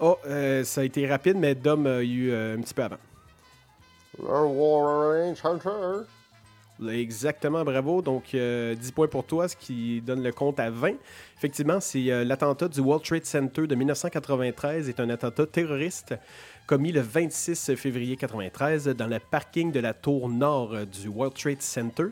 [0.00, 2.98] Oh, euh, ça a été rapide, mais Dom a eu euh, un petit peu avant.
[6.86, 8.02] Exactement, bravo.
[8.02, 10.92] Donc, euh, 10 points pour toi, ce qui donne le compte à 20.
[11.36, 16.14] Effectivement, c'est euh, l'attentat du World Trade Center de 1993 est un attentat terroriste
[16.68, 21.34] commis le 26 février 1993 dans le parking de la tour nord euh, du World
[21.34, 22.08] Trade Center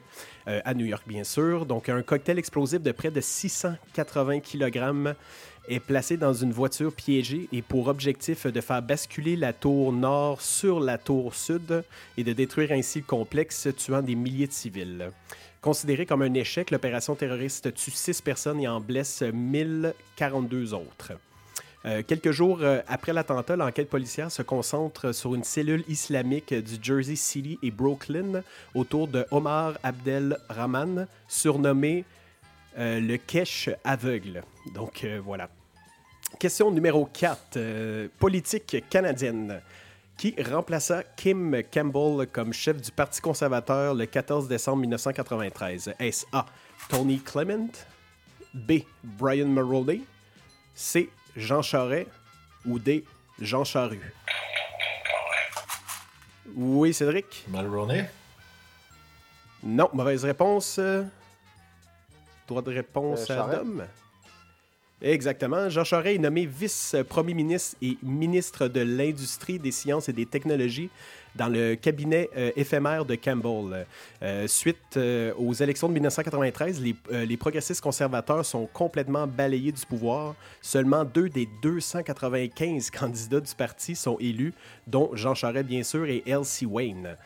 [0.48, 1.66] euh, à New York, bien sûr.
[1.66, 5.14] Donc, un cocktail explosif de près de 680 kg
[5.68, 10.40] est placé dans une voiture piégée et pour objectif de faire basculer la tour nord
[10.40, 11.84] sur la tour sud
[12.16, 15.10] et de détruire ainsi le complexe, tuant des milliers de civils.
[15.60, 21.12] Considéré comme un échec, l'opération terroriste tue six personnes et en blesse 1042 autres.
[21.84, 26.78] Euh, quelques jours euh, après l'attentat, l'enquête policière se concentre sur une cellule islamique du
[26.82, 28.42] Jersey City et Brooklyn
[28.74, 32.04] autour de Omar Abdel Rahman, surnommé
[32.76, 34.42] le Kesh aveugle.
[34.74, 35.48] Donc euh, voilà.
[36.38, 38.08] Question numéro 4.
[38.18, 39.60] politique canadienne.
[40.16, 45.94] Qui remplaça Kim Campbell comme chef du Parti conservateur le 14 décembre 1993?
[45.98, 46.46] Est-ce A.
[46.88, 47.68] Tony Clement?
[48.54, 48.80] B.
[49.04, 50.00] Brian Mulroney?
[50.74, 51.10] C.
[51.36, 52.08] Jean Charest?
[52.64, 53.04] Ou D.
[53.40, 54.00] Jean Charru?
[56.54, 57.44] Oui, Cédric?
[57.48, 58.08] Mulroney?
[59.62, 60.80] Non, mauvaise réponse.
[62.46, 63.56] Droit de réponse Euh, à?
[63.56, 63.84] Dom?
[65.02, 65.68] Exactement.
[65.68, 70.88] Jean Charest est nommé vice-premier ministre et ministre de l'Industrie, des Sciences et des Technologies
[71.36, 73.86] dans le cabinet euh, éphémère de Campbell.
[74.22, 79.84] Euh, suite euh, aux élections de 1993, les, les progressistes conservateurs sont complètement balayés du
[79.84, 80.34] pouvoir.
[80.62, 84.54] Seulement deux des 295 candidats du parti sont élus,
[84.86, 87.16] dont Jean Charest, bien sûr, et Elsie Wayne.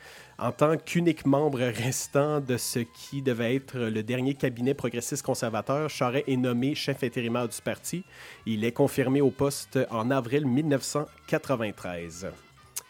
[0.42, 5.90] En tant qu'unique membre restant de ce qui devait être le dernier cabinet progressiste conservateur,
[5.90, 8.04] Charest est nommé chef intérimaire du parti.
[8.46, 12.28] Il est confirmé au poste en avril 1993.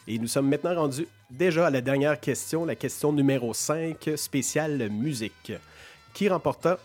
[0.07, 4.89] Et nous sommes maintenant rendus déjà à la dernière question, la question numéro 5, spéciale
[4.89, 5.53] musique.
[6.15, 6.79] Qui remporta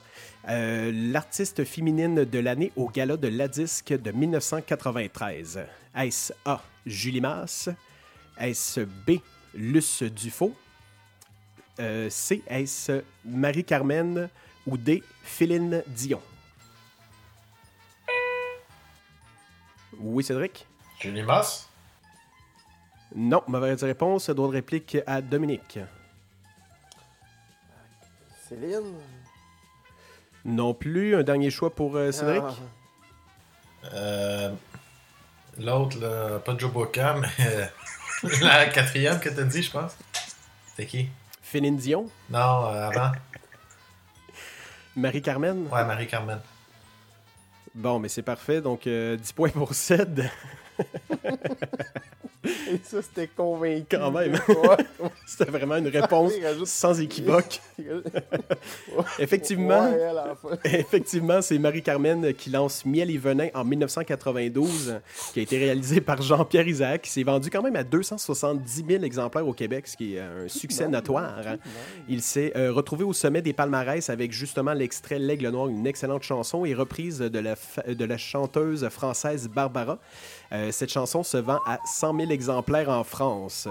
[0.50, 5.60] euh, l'artiste féminine de l'année au gala de la disque de 1993?
[5.96, 6.60] Est-ce A.
[6.88, 7.70] Julie Masse?
[8.40, 9.20] Est-ce B.
[9.56, 10.56] Luce Dufaux?
[11.80, 12.44] Euh, C.
[12.48, 14.30] Est-ce Marie-Carmen?
[14.68, 15.04] Ou D.
[15.24, 16.22] Féline Dion?
[20.00, 20.68] Oui, Cédric?
[21.00, 21.70] Julie Masse?
[23.16, 24.30] Non, mauvaise réponse.
[24.30, 25.80] Droit de réplique à Dominique.
[28.48, 28.94] Céline?
[30.44, 31.16] Non plus.
[31.16, 32.44] Un dernier choix pour euh, Cédric?
[32.44, 33.88] Ah.
[33.94, 34.54] Euh,
[35.58, 37.70] L'autre, pas Joe Boca, mais
[38.42, 39.96] la quatrième que t'as dit, je pense.
[40.68, 41.10] C'était qui?
[41.42, 42.10] Féline Dion?
[42.30, 43.12] Non, euh, avant.
[44.96, 45.68] Marie-Carmen?
[45.72, 46.40] Ouais, Marie-Carmen.
[47.74, 48.62] Bon, mais c'est parfait.
[48.62, 50.30] Donc, euh, 10 points pour Ced.
[52.72, 53.86] Et ça, c'était convaincu.
[53.92, 54.34] Quand même.
[54.34, 54.78] Ouais.
[55.26, 57.60] C'était vraiment une réponse rajoute- sans équivoque.
[59.20, 59.92] Effectivement.
[60.64, 65.00] Effectivement, c'est Marie-Carmen qui lance Miel et Venin en 1992,
[65.34, 69.04] qui a été réalisé par Jean-Pierre Isaac, qui s'est vendu quand même à 270 000
[69.04, 71.36] exemplaires au Québec, ce qui est un succès notoire.
[72.08, 76.24] Il s'est euh, retrouvé au sommet des palmarès avec justement l'extrait L'Aigle Noir, une excellente
[76.24, 77.56] chanson et reprise de la,
[77.88, 79.98] de la chanteuse française Barbara.
[80.52, 83.68] Euh, cette chanson se vend à 100 000 exemplaires en France.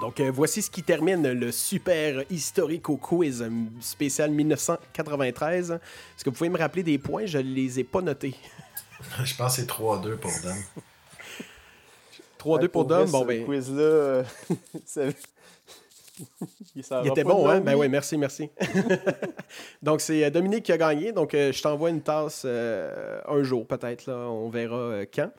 [0.00, 3.50] Donc, euh, voici ce qui termine le super historico quiz euh,
[3.80, 5.72] spécial 1993.
[5.72, 7.26] Est-ce que vous pouvez me rappeler des points?
[7.26, 8.34] Je ne les ai pas notés.
[9.24, 10.56] Je pense que c'est 3-2 pour Dom.
[12.38, 13.10] 3-2 pour vrai, Dom?
[13.10, 14.24] Bon, ce ben, quiz-là, euh,
[16.74, 17.60] il s'en il était bon, hein?
[17.60, 18.50] Ben oui, merci, merci.
[19.82, 21.12] Donc, c'est euh, Dominique qui a gagné.
[21.12, 24.06] Donc, euh, je t'envoie une tasse euh, un jour, peut-être.
[24.06, 24.16] là.
[24.16, 25.30] On verra euh, quand.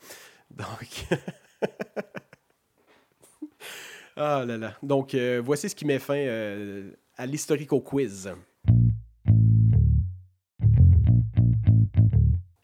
[0.52, 1.20] Donc.
[4.16, 4.74] ah là là.
[4.84, 8.32] Donc, euh, voici ce qui met fin euh, à l'historico quiz.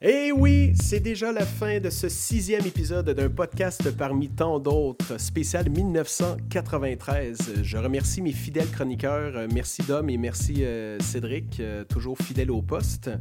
[0.06, 5.18] Et oui, c'est déjà la fin de ce sixième épisode d'un podcast parmi tant d'autres,
[5.18, 7.62] spécial 1993.
[7.64, 9.48] Je remercie mes fidèles chroniqueurs.
[9.54, 13.12] Merci Dom et merci euh, Cédric, euh, toujours fidèle au poste.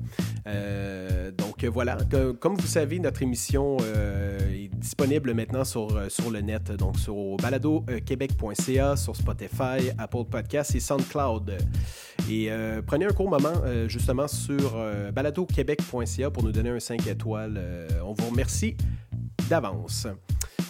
[0.49, 1.99] Euh, donc voilà,
[2.41, 8.97] comme vous savez, notre émission est disponible maintenant sur, sur le net, donc sur baladoquebec.ca,
[8.97, 11.59] sur Spotify, Apple Podcasts et SoundCloud.
[12.28, 12.51] Et
[12.87, 13.53] prenez un court moment
[13.87, 17.57] justement sur baladoquebec.ca pour nous donner un 5 étoiles.
[17.59, 18.77] Euh, on vous remercie
[19.49, 20.07] d'avance.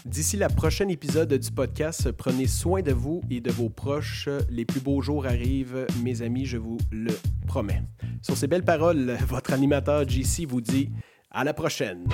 [0.05, 4.29] D'ici la prochaine épisode du podcast, prenez soin de vous et de vos proches.
[4.51, 7.13] Les plus beaux jours arrivent, mes amis, je vous le
[7.47, 7.83] promets.
[8.21, 10.91] Sur ces belles paroles, votre animateur JC vous dit
[11.31, 12.05] à la prochaine.